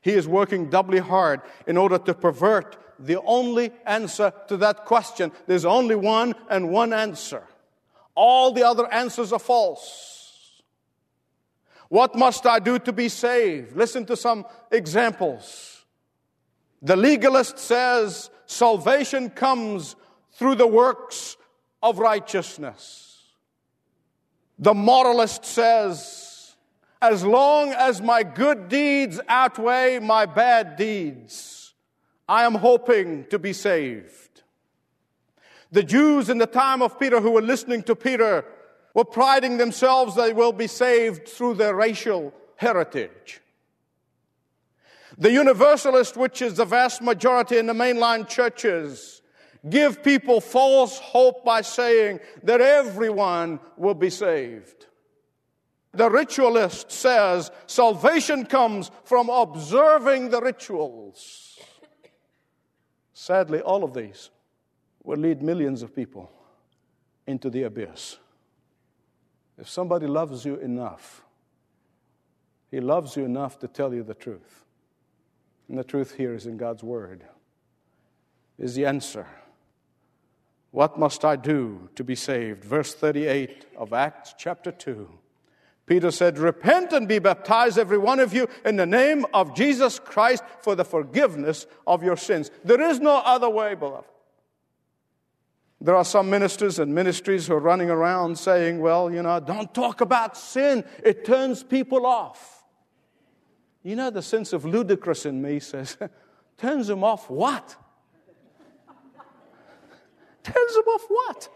He 0.02 0.12
is 0.12 0.28
working 0.28 0.70
doubly 0.70 1.00
hard 1.00 1.42
in 1.68 1.78
order 1.78 1.98
to 1.98 2.14
pervert 2.14 2.78
the 3.00 3.22
only 3.22 3.72
answer 3.86 4.34
to 4.48 4.58
that 4.58 4.86
question. 4.86 5.32
There's 5.48 5.66
only 5.66 5.96
one 5.96 6.36
and 6.50 6.70
one 6.70 6.94
answer. 6.94 7.44
All 8.16 8.52
the 8.52 8.64
other 8.64 8.92
answers 8.92 9.32
are 9.32 9.40
false. 9.40 10.62
What 11.90 12.16
must 12.16 12.46
I 12.46 12.60
do 12.60 12.80
to 12.80 12.94
be 12.94 13.10
saved? 13.10 13.76
Listen 13.76 14.06
to 14.06 14.16
some 14.16 14.46
examples. 14.72 15.86
The 16.82 16.96
legalist 16.96 17.60
says 17.60 18.30
salvation 18.46 19.30
comes 19.30 19.96
through 20.34 20.56
the 20.56 20.68
works 20.68 21.38
of 21.84 22.00
righteousness. 22.00 23.11
The 24.62 24.76
moralist 24.76 25.44
says 25.44 26.56
as 27.02 27.26
long 27.26 27.72
as 27.72 28.00
my 28.00 28.22
good 28.22 28.70
deeds 28.70 29.20
outweigh 29.28 29.98
my 29.98 30.28
bad 30.28 30.76
deeds, 30.76 31.74
I 32.30 32.44
am 32.44 32.54
hoping 32.54 33.26
to 33.32 33.40
be 33.40 33.54
saved. 33.54 34.44
The 35.72 35.82
Jews 35.82 36.30
in 36.30 36.38
the 36.38 36.46
time 36.46 36.84
of 36.84 37.00
Peter 37.00 37.20
who 37.20 37.32
were 37.32 37.42
listening 37.42 37.82
to 37.84 37.96
Peter 37.96 38.46
were 38.94 39.06
priding 39.06 39.58
themselves 39.58 40.16
they 40.16 40.32
will 40.32 40.52
be 40.52 40.68
saved 40.68 41.28
through 41.28 41.56
their 41.56 41.74
racial 41.74 42.32
heritage. 42.58 43.42
The 45.18 45.32
Universalist, 45.32 46.16
which 46.16 46.42
is 46.42 46.56
the 46.56 46.66
vast 46.66 47.02
majority 47.02 47.58
in 47.58 47.66
the 47.66 47.74
mainline 47.74 48.28
churches, 48.28 49.21
give 49.70 50.04
people 50.04 50.42
false 50.42 50.98
hope 51.00 51.46
by 51.46 51.62
saying 51.62 52.20
that 52.44 52.62
everyone 52.62 53.60
will 53.78 53.94
be 53.94 54.10
saved. 54.10 54.88
The 55.94 56.10
ritualist 56.10 56.92
says 56.92 57.52
salvation 57.68 58.46
comes 58.46 58.92
from 59.04 59.30
observing 59.30 60.30
the 60.30 60.42
rituals. 60.42 61.60
Sadly, 63.14 63.62
all 63.62 63.84
of 63.84 63.94
these 63.94 64.30
will 65.04 65.18
lead 65.18 65.42
millions 65.42 65.84
of 65.84 65.96
people 65.96 66.32
into 67.28 67.50
the 67.50 67.64
abyss. 67.64 68.18
If 69.58 69.70
somebody 69.70 70.08
loves 70.08 70.44
you 70.44 70.56
enough, 70.56 71.24
he 72.72 72.80
loves 72.80 73.16
you 73.18 73.26
enough 73.26 73.60
to 73.60 73.68
tell 73.68 73.94
you 73.94 74.02
the 74.02 74.14
truth. 74.14 74.66
And 75.68 75.78
the 75.78 75.84
truth 75.84 76.16
here 76.16 76.34
is 76.34 76.48
in 76.48 76.58
God's 76.58 76.84
Word, 76.84 77.24
is 78.58 78.76
the 78.76 78.86
answer. 78.86 79.28
What 80.72 80.98
must 80.98 81.26
I 81.26 81.36
do 81.36 81.90
to 81.96 82.04
be 82.04 82.16
saved? 82.16 82.64
Verse 82.64 82.94
38 82.94 83.66
of 83.78 83.94
Acts 83.94 84.34
chapter 84.38 84.72
2. 84.72 85.08
Peter 85.86 86.12
said, 86.12 86.38
Repent 86.38 86.94
and 86.94 87.08
be 87.08 87.20
baptized, 87.20 87.78
every 87.78 87.98
one 87.98 88.22
of 88.22 88.34
you, 88.34 88.48
in 88.64 88.78
the 88.78 88.86
name 88.86 89.26
of 89.34 89.54
Jesus 89.54 90.00
Christ 90.00 90.44
for 90.62 90.74
the 90.74 90.86
forgiveness 90.86 91.68
of 91.86 92.04
your 92.04 92.16
sins. 92.16 92.50
There 92.64 92.82
is 92.82 93.02
no 93.02 93.18
other 93.18 93.50
way, 93.50 93.76
beloved. 93.76 94.08
There 95.82 95.96
are 95.96 96.06
some 96.06 96.30
ministers 96.30 96.80
and 96.80 96.94
ministries 96.94 97.48
who 97.48 97.56
are 97.56 97.60
running 97.60 97.90
around 97.90 98.38
saying, 98.38 98.80
Well, 98.80 99.12
you 99.12 99.24
know, 99.24 99.40
don't 99.40 99.74
talk 99.74 100.00
about 100.00 100.38
sin, 100.38 100.86
it 101.04 101.26
turns 101.26 101.64
people 101.64 102.06
off. 102.06 102.64
You 103.84 103.96
know, 103.96 104.12
the 104.12 104.22
sense 104.22 104.54
of 104.54 104.64
ludicrous 104.64 105.26
in 105.26 105.42
me 105.42 105.60
says, 105.60 105.98
Turns 106.58 106.86
them 106.86 107.04
off 107.04 107.30
what? 107.30 107.76
Turns 110.44 110.74
them 110.74 110.86
off 110.86 111.06
what? 111.08 111.50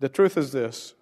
The 0.00 0.08
truth 0.08 0.36
is 0.36 0.52
this 0.52 0.94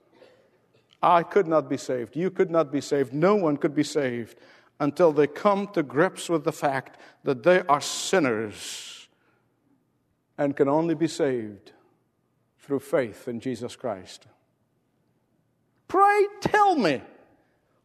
I 1.02 1.22
could 1.22 1.46
not 1.46 1.68
be 1.68 1.76
saved. 1.76 2.16
You 2.16 2.30
could 2.30 2.50
not 2.50 2.72
be 2.72 2.80
saved. 2.80 3.12
No 3.12 3.37
one 3.37 3.56
could 3.56 3.74
be 3.74 3.82
saved 3.82 4.38
until 4.80 5.12
they 5.12 5.26
come 5.26 5.68
to 5.68 5.82
grips 5.82 6.28
with 6.28 6.44
the 6.44 6.52
fact 6.52 6.98
that 7.24 7.42
they 7.42 7.60
are 7.62 7.80
sinners 7.80 9.08
and 10.37 10.56
can 10.56 10.68
only 10.68 10.94
be 10.94 11.06
saved 11.06 11.72
through 12.58 12.80
faith 12.80 13.28
in 13.28 13.40
Jesus 13.40 13.76
Christ. 13.76 14.26
Pray 15.87 16.26
tell 16.40 16.74
me, 16.76 17.02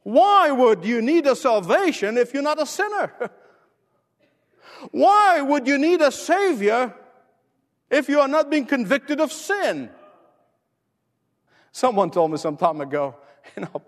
why 0.03 0.51
would 0.51 0.85
you 0.85 1.01
need 1.01 1.27
a 1.27 1.35
salvation 1.35 2.17
if 2.17 2.33
you're 2.33 2.41
not 2.41 2.61
a 2.61 2.65
sinner? 2.65 3.11
Why 4.91 5.41
would 5.41 5.67
you 5.67 5.77
need 5.77 6.01
a 6.01 6.11
Savior 6.11 6.93
if 7.89 8.09
you 8.09 8.19
are 8.19 8.27
not 8.27 8.49
being 8.49 8.65
convicted 8.65 9.19
of 9.19 9.31
sin? 9.31 9.89
Someone 11.71 12.09
told 12.09 12.31
me 12.31 12.37
some 12.37 12.57
time 12.57 12.81
ago, 12.81 13.15
you 13.55 13.63
know, 13.63 13.81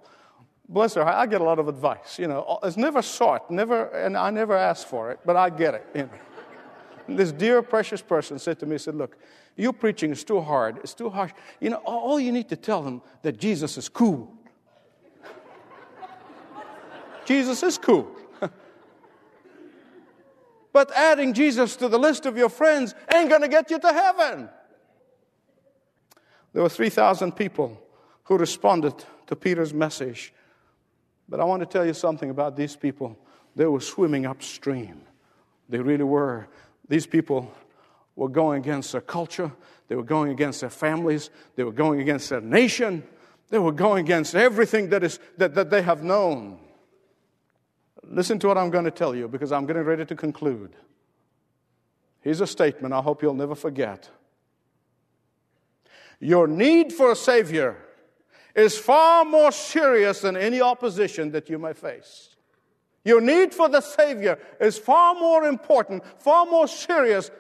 bless 0.68 0.94
her, 0.96 1.04
I 1.04 1.26
get 1.26 1.42
a 1.42 1.44
lot 1.44 1.60
of 1.60 1.68
advice. 1.68 2.20
You 2.20 2.28
know, 2.28 2.60
it's 2.64 2.78
never 2.78 3.02
sought, 3.02 3.50
never, 3.50 3.86
and 3.88 4.18
I 4.18 4.30
never 4.30 4.56
ask 4.56 4.88
for 4.88 5.12
it, 5.12 5.20
but 5.26 5.36
I 5.36 5.50
get 5.50 5.76
it. 5.76 5.88
You 5.96 6.02
know. 6.04 7.18
this 7.18 7.32
dear, 7.32 7.62
precious 7.62 8.02
person 8.02 8.40
said 8.40 8.60
to 8.60 8.66
me, 8.66 8.78
said, 8.78 8.96
look, 8.96 9.18
your 9.58 9.74
preaching 9.74 10.12
is 10.12 10.24
too 10.24 10.40
hard. 10.40 10.78
It's 10.78 10.94
too 10.94 11.10
harsh. 11.10 11.32
You 11.60 11.72
know, 11.72 11.78
all 11.78 12.20
you 12.20 12.32
need 12.32 12.50
to 12.50 12.56
tell 12.56 12.82
them 12.82 13.02
that 13.22 13.38
Jesus 13.38 13.78
is 13.78 13.90
cool. 13.90 14.32
Jesus 17.26 17.62
is 17.64 17.78
cool. 17.78 18.16
But 20.74 20.92
adding 20.92 21.34
Jesus 21.34 21.76
to 21.78 21.88
the 21.88 22.00
list 22.00 22.26
of 22.26 22.38
your 22.38 22.50
friends 22.50 22.96
ain't 23.14 23.30
going 23.30 23.42
to 23.42 23.48
get 23.48 23.70
you 23.70 23.80
to 23.80 23.94
heaven. 23.94 24.50
There 26.54 26.64
were 26.64 26.70
3,000 26.70 27.34
people 27.34 27.82
who 28.24 28.38
responded 28.38 28.94
to 29.28 29.36
Peter's 29.36 29.74
message. 29.74 30.34
But 31.28 31.40
I 31.40 31.46
want 31.46 31.62
to 31.62 31.66
tell 31.66 31.86
you 31.86 31.94
something 31.94 32.30
about 32.30 32.56
these 32.56 32.76
people. 32.76 33.18
They 33.56 33.66
were 33.66 33.80
swimming 33.80 34.26
upstream. 34.26 35.02
They 35.70 35.80
really 35.80 36.04
were. 36.04 36.48
These 36.88 37.08
people 37.08 37.52
were 38.16 38.30
going 38.30 38.62
against 38.62 38.92
their 38.92 39.02
culture, 39.02 39.52
they 39.88 39.96
were 39.96 40.04
going 40.04 40.32
against 40.32 40.62
their 40.62 40.70
families, 40.70 41.30
they 41.56 41.64
were 41.64 41.72
going 41.72 42.02
against 42.02 42.30
their 42.30 42.42
nation, 42.42 43.04
they 43.50 43.58
were 43.58 43.72
going 43.72 44.04
against 44.04 44.36
everything 44.36 44.90
that, 44.90 45.04
is, 45.04 45.20
that, 45.38 45.56
that 45.56 45.70
they 45.70 45.82
have 45.82 46.04
known. 46.04 46.60
Listen 48.12 48.38
to 48.40 48.48
what 48.48 48.58
I'm 48.58 48.70
going 48.70 48.84
to 48.84 48.92
tell 48.92 49.16
you 49.16 49.28
because 49.30 49.52
I'm 49.54 49.66
getting 49.66 49.84
ready 49.84 50.06
to 50.06 50.16
conclude. 50.16 50.76
Here's 52.20 52.42
a 52.42 52.48
statement 52.48 52.94
I 52.94 53.02
hope 53.02 53.22
you'll 53.22 53.34
never 53.34 53.56
forget. 53.56 54.10
Your 56.20 56.46
need 56.46 56.92
for 56.92 57.14
a 57.14 57.16
Savior 57.16 57.78
is 58.54 58.78
far 58.78 59.24
more 59.24 59.52
serious 59.52 60.22
than 60.22 60.36
any 60.36 60.62
opposition 60.62 61.32
that 61.32 61.50
you 61.50 61.58
may 61.58 61.74
face. 61.74 62.36
Your 63.06 63.22
need 63.22 63.54
for 63.54 63.70
the 63.70 63.82
Savior 63.82 64.38
is 64.60 64.78
far 64.78 65.16
more 65.16 65.46
important, 65.46 66.04
far 66.22 66.46
more 66.46 66.68
serious 66.68 67.32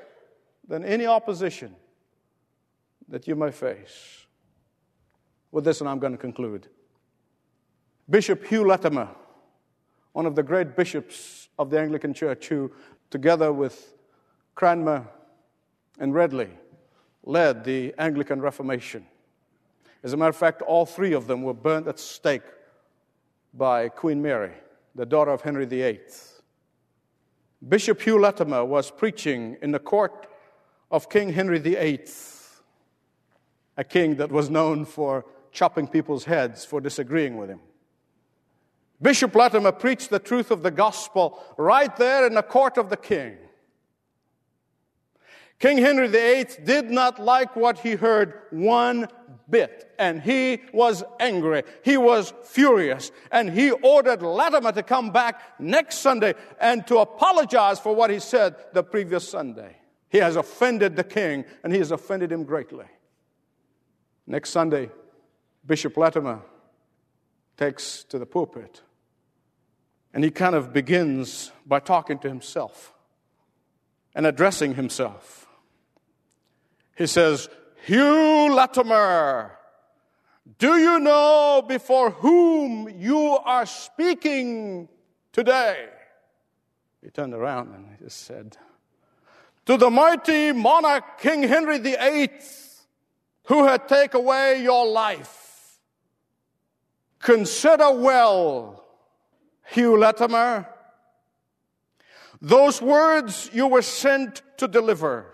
than 0.67 0.85
any 0.85 1.05
opposition 1.05 1.75
that 3.09 3.27
you 3.27 3.35
may 3.35 3.51
face. 3.51 4.25
With 5.51 5.65
this, 5.65 5.81
and 5.81 5.89
I'm 5.89 5.99
going 5.99 6.13
to 6.13 6.17
conclude. 6.17 6.69
Bishop 8.09 8.47
Hugh 8.47 8.65
Latimer, 8.65 9.09
one 10.13 10.25
of 10.25 10.35
the 10.35 10.43
great 10.43 10.75
bishops 10.75 11.49
of 11.57 11.69
the 11.69 11.79
Anglican 11.79 12.13
Church, 12.13 12.47
who, 12.47 12.71
together 13.09 13.51
with 13.53 13.93
Cranmer 14.55 15.07
and 15.99 16.13
Ridley, 16.13 16.49
led 17.23 17.63
the 17.63 17.93
Anglican 17.97 18.41
Reformation. 18.41 19.05
As 20.03 20.13
a 20.13 20.17
matter 20.17 20.29
of 20.29 20.35
fact, 20.35 20.61
all 20.63 20.85
three 20.85 21.13
of 21.13 21.27
them 21.27 21.43
were 21.43 21.53
burnt 21.53 21.87
at 21.87 21.99
stake 21.99 22.41
by 23.53 23.89
Queen 23.89 24.21
Mary, 24.21 24.53
the 24.95 25.05
daughter 25.05 25.31
of 25.31 25.41
Henry 25.41 25.65
VIII. 25.65 25.99
Bishop 27.67 28.01
Hugh 28.01 28.19
Latimer 28.19 28.65
was 28.65 28.89
preaching 28.89 29.57
in 29.61 29.71
the 29.71 29.79
court 29.79 30.27
of 30.89 31.09
King 31.09 31.33
Henry 31.33 31.59
VIII, 31.59 32.05
a 33.77 33.83
king 33.83 34.15
that 34.15 34.31
was 34.31 34.49
known 34.49 34.83
for 34.83 35.25
chopping 35.51 35.87
people's 35.87 36.25
heads 36.25 36.65
for 36.65 36.81
disagreeing 36.81 37.37
with 37.37 37.49
him. 37.49 37.59
Bishop 39.01 39.35
Latimer 39.35 39.71
preached 39.71 40.09
the 40.09 40.19
truth 40.19 40.51
of 40.51 40.61
the 40.61 40.71
gospel 40.71 41.43
right 41.57 41.95
there 41.97 42.27
in 42.27 42.35
the 42.35 42.43
court 42.43 42.77
of 42.77 42.89
the 42.89 42.97
king. 42.97 43.37
King 45.59 45.77
Henry 45.77 46.07
VIII 46.07 46.47
did 46.63 46.89
not 46.89 47.19
like 47.19 47.55
what 47.55 47.79
he 47.79 47.91
heard 47.91 48.41
one 48.49 49.07
bit, 49.47 49.93
and 49.99 50.19
he 50.21 50.61
was 50.73 51.03
angry. 51.19 51.63
He 51.83 51.97
was 51.97 52.33
furious, 52.43 53.11
and 53.31 53.49
he 53.49 53.69
ordered 53.69 54.23
Latimer 54.23 54.71
to 54.71 54.81
come 54.81 55.11
back 55.11 55.59
next 55.59 55.99
Sunday 55.99 56.33
and 56.59 56.85
to 56.87 56.97
apologize 56.97 57.79
for 57.79 57.93
what 57.93 58.09
he 58.09 58.19
said 58.19 58.55
the 58.73 58.81
previous 58.81 59.27
Sunday. 59.27 59.77
He 60.09 60.17
has 60.17 60.35
offended 60.35 60.95
the 60.95 61.03
king, 61.03 61.45
and 61.63 61.71
he 61.71 61.79
has 61.79 61.91
offended 61.91 62.31
him 62.31 62.43
greatly. 62.43 62.85
Next 64.25 64.49
Sunday, 64.49 64.89
Bishop 65.65 65.95
Latimer 65.95 66.41
takes 67.55 68.03
to 68.05 68.17
the 68.17 68.25
pulpit, 68.25 68.81
and 70.13 70.23
he 70.23 70.31
kind 70.31 70.55
of 70.55 70.73
begins 70.73 71.51
by 71.65 71.79
talking 71.79 72.19
to 72.19 72.27
himself 72.27 72.93
and 74.13 74.25
addressing 74.25 74.75
himself. 74.75 75.47
He 76.95 77.07
says, 77.07 77.49
Hugh 77.85 78.53
Latimer, 78.53 79.57
do 80.59 80.77
you 80.77 80.99
know 80.99 81.63
before 81.67 82.11
whom 82.11 82.89
you 82.89 83.19
are 83.43 83.65
speaking 83.65 84.89
today? 85.31 85.87
He 87.01 87.09
turned 87.09 87.33
around 87.33 87.73
and 87.73 87.97
he 88.01 88.09
said, 88.09 88.57
To 89.65 89.77
the 89.77 89.89
mighty 89.89 90.51
monarch 90.51 91.19
King 91.19 91.43
Henry 91.43 91.79
VIII, 91.79 92.29
who 93.45 93.65
had 93.65 93.87
taken 93.87 94.21
away 94.21 94.61
your 94.61 94.85
life. 94.85 95.79
Consider 97.19 97.91
well, 97.91 98.83
Hugh 99.71 99.97
Latimer, 99.97 100.67
those 102.41 102.81
words 102.81 103.49
you 103.53 103.67
were 103.67 103.81
sent 103.81 104.41
to 104.57 104.67
deliver 104.67 105.27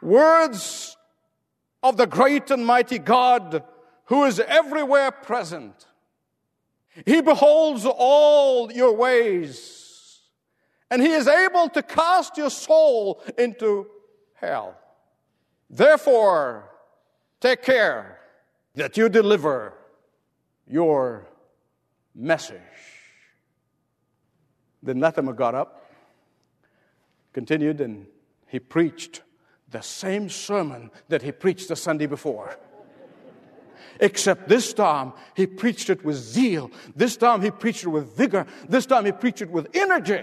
words 0.00 0.96
of 1.82 1.96
the 1.96 2.06
great 2.06 2.50
and 2.50 2.64
mighty 2.64 2.98
God 2.98 3.64
who 4.06 4.24
is 4.24 4.40
everywhere 4.40 5.10
present. 5.10 5.86
He 7.06 7.20
beholds 7.20 7.86
all 7.86 8.72
your 8.72 8.94
ways, 8.94 10.20
and 10.90 11.02
He 11.02 11.12
is 11.12 11.28
able 11.28 11.68
to 11.70 11.82
cast 11.82 12.36
your 12.36 12.50
soul 12.50 13.22
into 13.38 13.86
hell. 14.34 14.76
Therefore, 15.68 16.70
take 17.40 17.62
care 17.62 18.18
that 18.74 18.96
you 18.96 19.08
deliver 19.08 19.74
your 20.66 21.29
message. 22.14 22.60
Then 24.82 25.00
Latimer 25.00 25.32
got 25.32 25.54
up, 25.54 25.92
continued, 27.32 27.80
and 27.80 28.06
he 28.46 28.58
preached 28.58 29.22
the 29.70 29.80
same 29.80 30.28
sermon 30.28 30.90
that 31.08 31.22
he 31.22 31.32
preached 31.32 31.68
the 31.68 31.76
Sunday 31.76 32.06
before. 32.06 32.56
Except 34.00 34.48
this 34.48 34.72
time 34.72 35.12
he 35.36 35.46
preached 35.46 35.90
it 35.90 36.04
with 36.04 36.16
zeal. 36.16 36.70
This 36.96 37.16
time 37.16 37.42
he 37.42 37.50
preached 37.50 37.84
it 37.84 37.88
with 37.88 38.16
vigor. 38.16 38.46
This 38.68 38.86
time 38.86 39.04
he 39.04 39.12
preached 39.12 39.42
it 39.42 39.50
with 39.50 39.68
energy. 39.74 40.22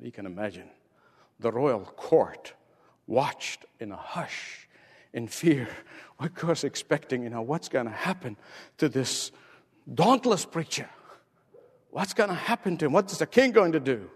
You 0.00 0.12
can 0.12 0.26
imagine 0.26 0.68
the 1.40 1.50
royal 1.50 1.80
court 1.80 2.54
watched 3.06 3.64
in 3.80 3.90
a 3.92 3.96
hush, 3.96 4.68
in 5.12 5.28
fear, 5.28 5.68
of 6.20 6.34
course, 6.34 6.64
expecting, 6.64 7.22
you 7.22 7.30
know, 7.30 7.42
what's 7.42 7.68
going 7.68 7.86
to 7.86 7.92
happen 7.92 8.36
to 8.78 8.88
this 8.88 9.32
dauntless 9.92 10.44
preacher? 10.44 10.88
What's 11.90 12.14
going 12.14 12.30
to 12.30 12.34
happen 12.34 12.76
to 12.78 12.86
him? 12.86 12.92
What's 12.92 13.18
the 13.18 13.26
king 13.26 13.52
going 13.52 13.72
to 13.72 13.80
do? 13.80 14.10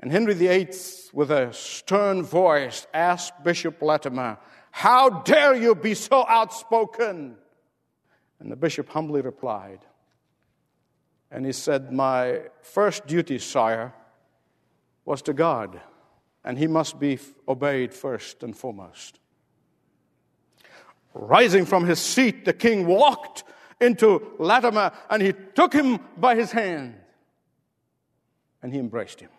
And 0.00 0.12
Henry 0.12 0.34
VIII, 0.34 0.70
with 1.12 1.30
a 1.30 1.52
stern 1.52 2.22
voice, 2.22 2.86
asked 2.94 3.42
Bishop 3.42 3.82
Latimer, 3.82 4.38
How 4.70 5.10
dare 5.10 5.54
you 5.54 5.74
be 5.74 5.94
so 5.94 6.24
outspoken? 6.26 7.36
And 8.38 8.52
the 8.52 8.56
bishop 8.56 8.88
humbly 8.90 9.20
replied, 9.20 9.80
and 11.30 11.44
he 11.44 11.52
said, 11.52 11.92
My 11.92 12.42
first 12.62 13.06
duty, 13.06 13.38
sire, 13.38 13.92
was 15.04 15.22
to 15.22 15.32
God, 15.32 15.80
and 16.44 16.56
he 16.56 16.66
must 16.68 17.00
be 17.00 17.18
obeyed 17.48 17.92
first 17.92 18.42
and 18.42 18.56
foremost. 18.56 19.18
Rising 21.14 21.64
from 21.64 21.86
his 21.86 21.98
seat, 21.98 22.44
the 22.44 22.52
king 22.52 22.86
walked 22.86 23.44
into 23.80 24.34
Latimer 24.38 24.92
and 25.10 25.22
he 25.22 25.32
took 25.54 25.72
him 25.72 26.00
by 26.16 26.34
his 26.34 26.52
hand 26.52 26.94
and 28.62 28.72
he 28.72 28.78
embraced 28.78 29.20
him 29.20 29.30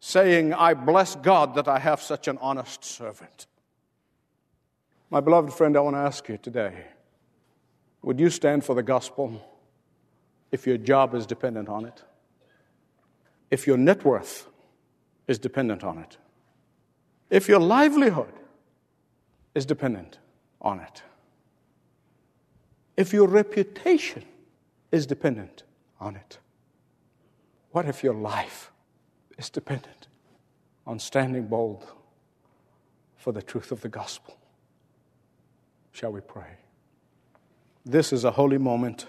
saying, 0.00 0.54
I 0.54 0.74
bless 0.74 1.14
God 1.14 1.54
that 1.54 1.68
I 1.68 1.78
have 1.78 2.00
such 2.00 2.26
an 2.26 2.38
honest 2.40 2.84
servant. 2.84 3.46
My 5.10 5.20
beloved 5.20 5.52
friend, 5.52 5.76
I 5.76 5.80
want 5.80 5.96
to 5.96 6.00
ask 6.00 6.28
you 6.28 6.38
today 6.38 6.84
would 8.02 8.18
you 8.18 8.30
stand 8.30 8.64
for 8.64 8.74
the 8.74 8.82
gospel 8.82 9.46
if 10.50 10.66
your 10.66 10.78
job 10.78 11.14
is 11.14 11.26
dependent 11.26 11.68
on 11.68 11.84
it? 11.84 12.02
If 13.50 13.66
your 13.66 13.76
net 13.76 14.04
worth 14.04 14.48
is 15.28 15.38
dependent 15.38 15.84
on 15.84 15.98
it? 15.98 16.16
If 17.28 17.46
your 17.46 17.60
livelihood 17.60 18.32
is 19.54 19.66
dependent 19.66 20.18
on 20.60 20.80
it? 20.80 21.02
If 22.96 23.12
your 23.12 23.28
reputation 23.28 24.24
is 24.92 25.06
dependent 25.06 25.62
on 26.00 26.16
it? 26.16 26.38
What 27.70 27.86
if 27.86 28.02
your 28.02 28.14
life 28.14 28.70
is 29.38 29.48
dependent 29.48 30.08
on 30.86 30.98
standing 30.98 31.46
bold 31.46 31.86
for 33.16 33.32
the 33.32 33.42
truth 33.42 33.70
of 33.70 33.80
the 33.82 33.88
gospel. 33.88 34.36
Shall 35.92 36.10
we 36.10 36.20
pray? 36.20 36.56
This 37.84 38.12
is 38.12 38.24
a 38.24 38.30
holy 38.30 38.58
moment. 38.58 39.06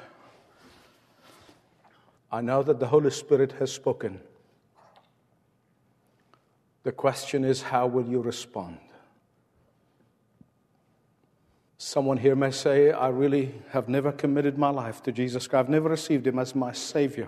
I 2.31 2.41
know 2.41 2.61
that 2.63 2.79
the 2.79 2.87
Holy 2.87 3.09
Spirit 3.09 3.53
has 3.53 3.71
spoken. 3.71 4.19
The 6.83 6.91
question 6.91 7.43
is, 7.43 7.61
how 7.61 7.87
will 7.87 8.05
you 8.05 8.21
respond? 8.21 8.79
Someone 11.83 12.17
here 12.17 12.35
may 12.35 12.51
say, 12.51 12.91
I 12.91 13.07
really 13.07 13.55
have 13.71 13.89
never 13.89 14.11
committed 14.11 14.55
my 14.55 14.69
life 14.69 15.01
to 15.01 15.11
Jesus 15.11 15.47
Christ. 15.47 15.61
I've 15.61 15.69
never 15.69 15.89
received 15.89 16.27
Him 16.27 16.37
as 16.37 16.53
my 16.53 16.73
Savior. 16.73 17.27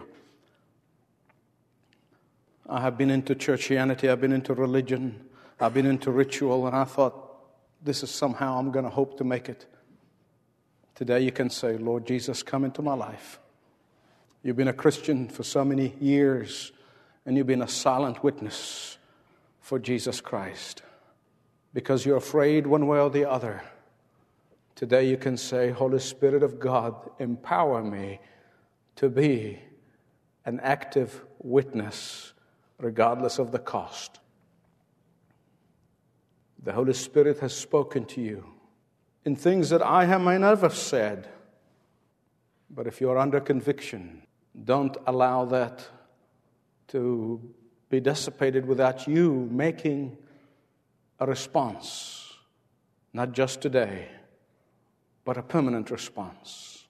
I 2.70 2.80
have 2.82 2.96
been 2.96 3.10
into 3.10 3.34
churchianity, 3.34 4.12
I've 4.12 4.22
been 4.22 4.32
into 4.32 4.54
religion, 4.54 5.26
I've 5.60 5.74
been 5.74 5.88
into 5.88 6.12
ritual, 6.12 6.68
and 6.68 6.76
I 6.76 6.84
thought, 6.84 7.16
this 7.84 8.04
is 8.04 8.12
somehow 8.12 8.60
I'm 8.60 8.70
going 8.70 8.86
to 8.86 8.92
hope 8.92 9.18
to 9.18 9.24
make 9.24 9.50
it. 9.50 9.66
Today 10.94 11.22
you 11.22 11.32
can 11.32 11.50
say, 11.50 11.76
Lord 11.78 12.06
Jesus, 12.06 12.44
come 12.44 12.64
into 12.64 12.84
my 12.84 12.94
life. 12.94 13.40
You've 14.44 14.56
been 14.56 14.68
a 14.68 14.74
Christian 14.74 15.30
for 15.30 15.42
so 15.42 15.66
many 15.66 15.96
years, 16.00 16.72
and 17.26 17.36
you've 17.36 17.48
been 17.48 17.64
a 17.64 17.68
silent 17.68 18.24
witness 18.24 19.00
for 19.62 19.80
Jesus 19.80 20.22
Christ 20.22 20.84
because 21.74 22.06
you're 22.06 22.18
afraid 22.18 22.68
one 22.68 22.86
way 22.86 23.00
or 23.00 23.10
the 23.10 23.28
other. 23.28 23.64
Today 24.76 25.08
you 25.08 25.18
can 25.18 25.38
say, 25.38 25.70
Holy 25.70 26.00
Spirit 26.00 26.42
of 26.42 26.60
God, 26.60 26.96
empower 27.20 27.84
me 27.84 28.20
to 28.96 29.10
be 29.10 29.60
an 30.46 30.60
active 30.62 31.24
witness 31.40 32.34
regardless 32.80 33.40
of 33.40 33.52
the 33.52 33.60
cost. 33.60 34.20
The 36.64 36.74
Holy 36.74 36.94
Spirit 36.94 37.40
has 37.40 37.56
spoken 37.56 38.06
to 38.06 38.22
you 38.22 38.46
in 39.26 39.36
things 39.36 39.70
that 39.70 39.82
I 39.82 40.06
have 40.06 40.22
may 40.22 40.38
never 40.38 40.70
said. 40.70 41.28
But 42.70 42.88
if 42.88 43.00
you're 43.00 43.18
under 43.18 43.40
conviction, 43.40 44.24
don't 44.64 44.98
allow 45.06 45.46
that 45.46 45.88
to 46.90 47.42
be 47.90 48.00
dissipated 48.00 48.66
without 48.66 49.08
you 49.08 49.48
making 49.52 50.18
a 51.20 51.28
response, 51.28 52.34
not 53.14 53.34
just 53.34 53.62
today, 53.62 54.08
but 55.26 55.38
a 55.38 55.42
permanent 55.42 55.90
response. 55.92 56.86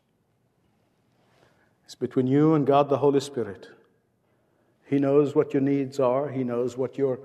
It's 1.85 1.95
between 1.95 2.27
you 2.27 2.53
and 2.53 2.65
God 2.65 2.89
the 2.89 2.97
Holy 2.97 3.19
Spirit. 3.19 3.69
He 4.85 4.99
knows 4.99 5.35
what 5.35 5.53
your 5.53 5.61
needs 5.61 5.99
are, 5.99 6.29
He 6.29 6.43
knows 6.43 6.77
what 6.77 6.97
your 6.97 7.19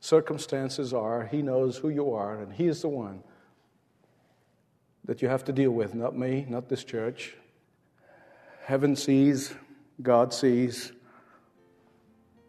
circumstances 0.00 0.92
are, 0.92 1.26
He 1.26 1.42
knows 1.42 1.78
who 1.78 1.88
you 1.88 2.12
are, 2.12 2.38
and 2.40 2.52
He 2.52 2.66
is 2.66 2.82
the 2.82 2.88
one 2.88 3.22
that 5.04 5.22
you 5.22 5.28
have 5.28 5.44
to 5.44 5.52
deal 5.52 5.70
with, 5.70 5.94
not 5.94 6.16
me, 6.16 6.46
not 6.48 6.68
this 6.68 6.84
church. 6.84 7.34
Heaven 8.64 8.94
sees, 8.94 9.54
God 10.02 10.32
sees, 10.32 10.92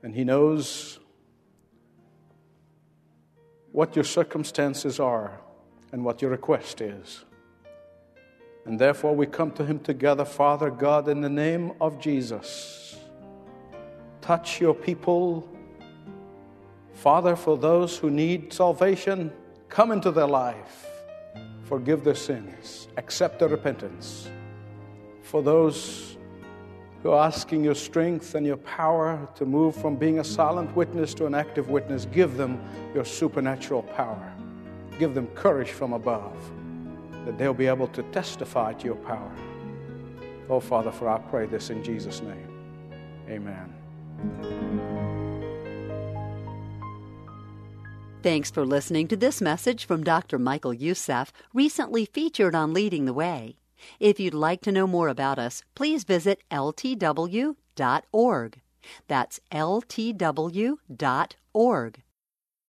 and 0.03 0.13
He 0.13 0.23
knows 0.23 0.99
what 3.71 3.95
your 3.95 4.05
circumstances 4.05 4.99
are 4.99 5.39
and 5.91 6.03
what 6.03 6.21
your 6.21 6.31
request 6.31 6.81
is. 6.81 7.23
And 8.65 8.77
therefore, 8.79 9.15
we 9.15 9.25
come 9.25 9.51
to 9.51 9.65
Him 9.65 9.79
together, 9.79 10.25
Father 10.25 10.69
God, 10.69 11.07
in 11.07 11.21
the 11.21 11.29
name 11.29 11.73
of 11.81 11.99
Jesus. 11.99 12.97
touch 14.21 14.61
your 14.61 14.73
people. 14.73 15.49
Father, 16.93 17.35
for 17.35 17.57
those 17.57 17.97
who 17.97 18.09
need 18.11 18.53
salvation, 18.53 19.31
come 19.67 19.91
into 19.91 20.11
their 20.11 20.27
life, 20.27 20.87
forgive 21.63 22.03
their 22.03 22.15
sins, 22.15 22.87
accept 22.97 23.39
their 23.39 23.49
repentance. 23.49 24.29
For 25.23 25.41
those 25.41 26.17
who 27.01 27.11
are 27.11 27.25
asking 27.25 27.63
your 27.63 27.73
strength 27.73 28.35
and 28.35 28.45
your 28.45 28.57
power 28.57 29.27
to 29.35 29.45
move 29.45 29.75
from 29.75 29.95
being 29.95 30.19
a 30.19 30.23
silent 30.23 30.75
witness 30.75 31.15
to 31.15 31.25
an 31.25 31.33
active 31.33 31.69
witness, 31.69 32.05
give 32.05 32.37
them 32.37 32.61
your 32.93 33.05
supernatural 33.05 33.81
power. 33.81 34.31
Give 34.99 35.15
them 35.15 35.25
courage 35.29 35.71
from 35.71 35.93
above, 35.93 36.35
that 37.25 37.37
they'll 37.37 37.53
be 37.53 37.67
able 37.67 37.87
to 37.87 38.03
testify 38.03 38.73
to 38.73 38.85
your 38.85 38.95
power. 38.95 39.31
Oh, 40.49 40.59
Father, 40.59 40.91
for 40.91 41.07
I 41.09 41.17
pray 41.17 41.45
this 41.45 41.69
in 41.69 41.83
Jesus' 41.83 42.21
name. 42.21 42.47
Amen. 43.29 43.73
Thanks 48.23 48.51
for 48.51 48.65
listening 48.65 49.07
to 49.07 49.15
this 49.15 49.41
message 49.41 49.85
from 49.85 50.03
Dr. 50.03 50.37
Michael 50.37 50.73
Youssef, 50.73 51.31
recently 51.53 52.05
featured 52.05 52.53
on 52.53 52.73
Leading 52.73 53.05
the 53.05 53.13
Way. 53.13 53.57
If 53.99 54.19
you'd 54.19 54.35
like 54.35 54.61
to 54.61 54.71
know 54.71 54.85
more 54.85 55.07
about 55.07 55.39
us, 55.39 55.63
please 55.73 56.03
visit 56.03 56.43
ltw.org. 56.51 57.55
That's 59.07 59.39
ltw.org. 59.51 60.77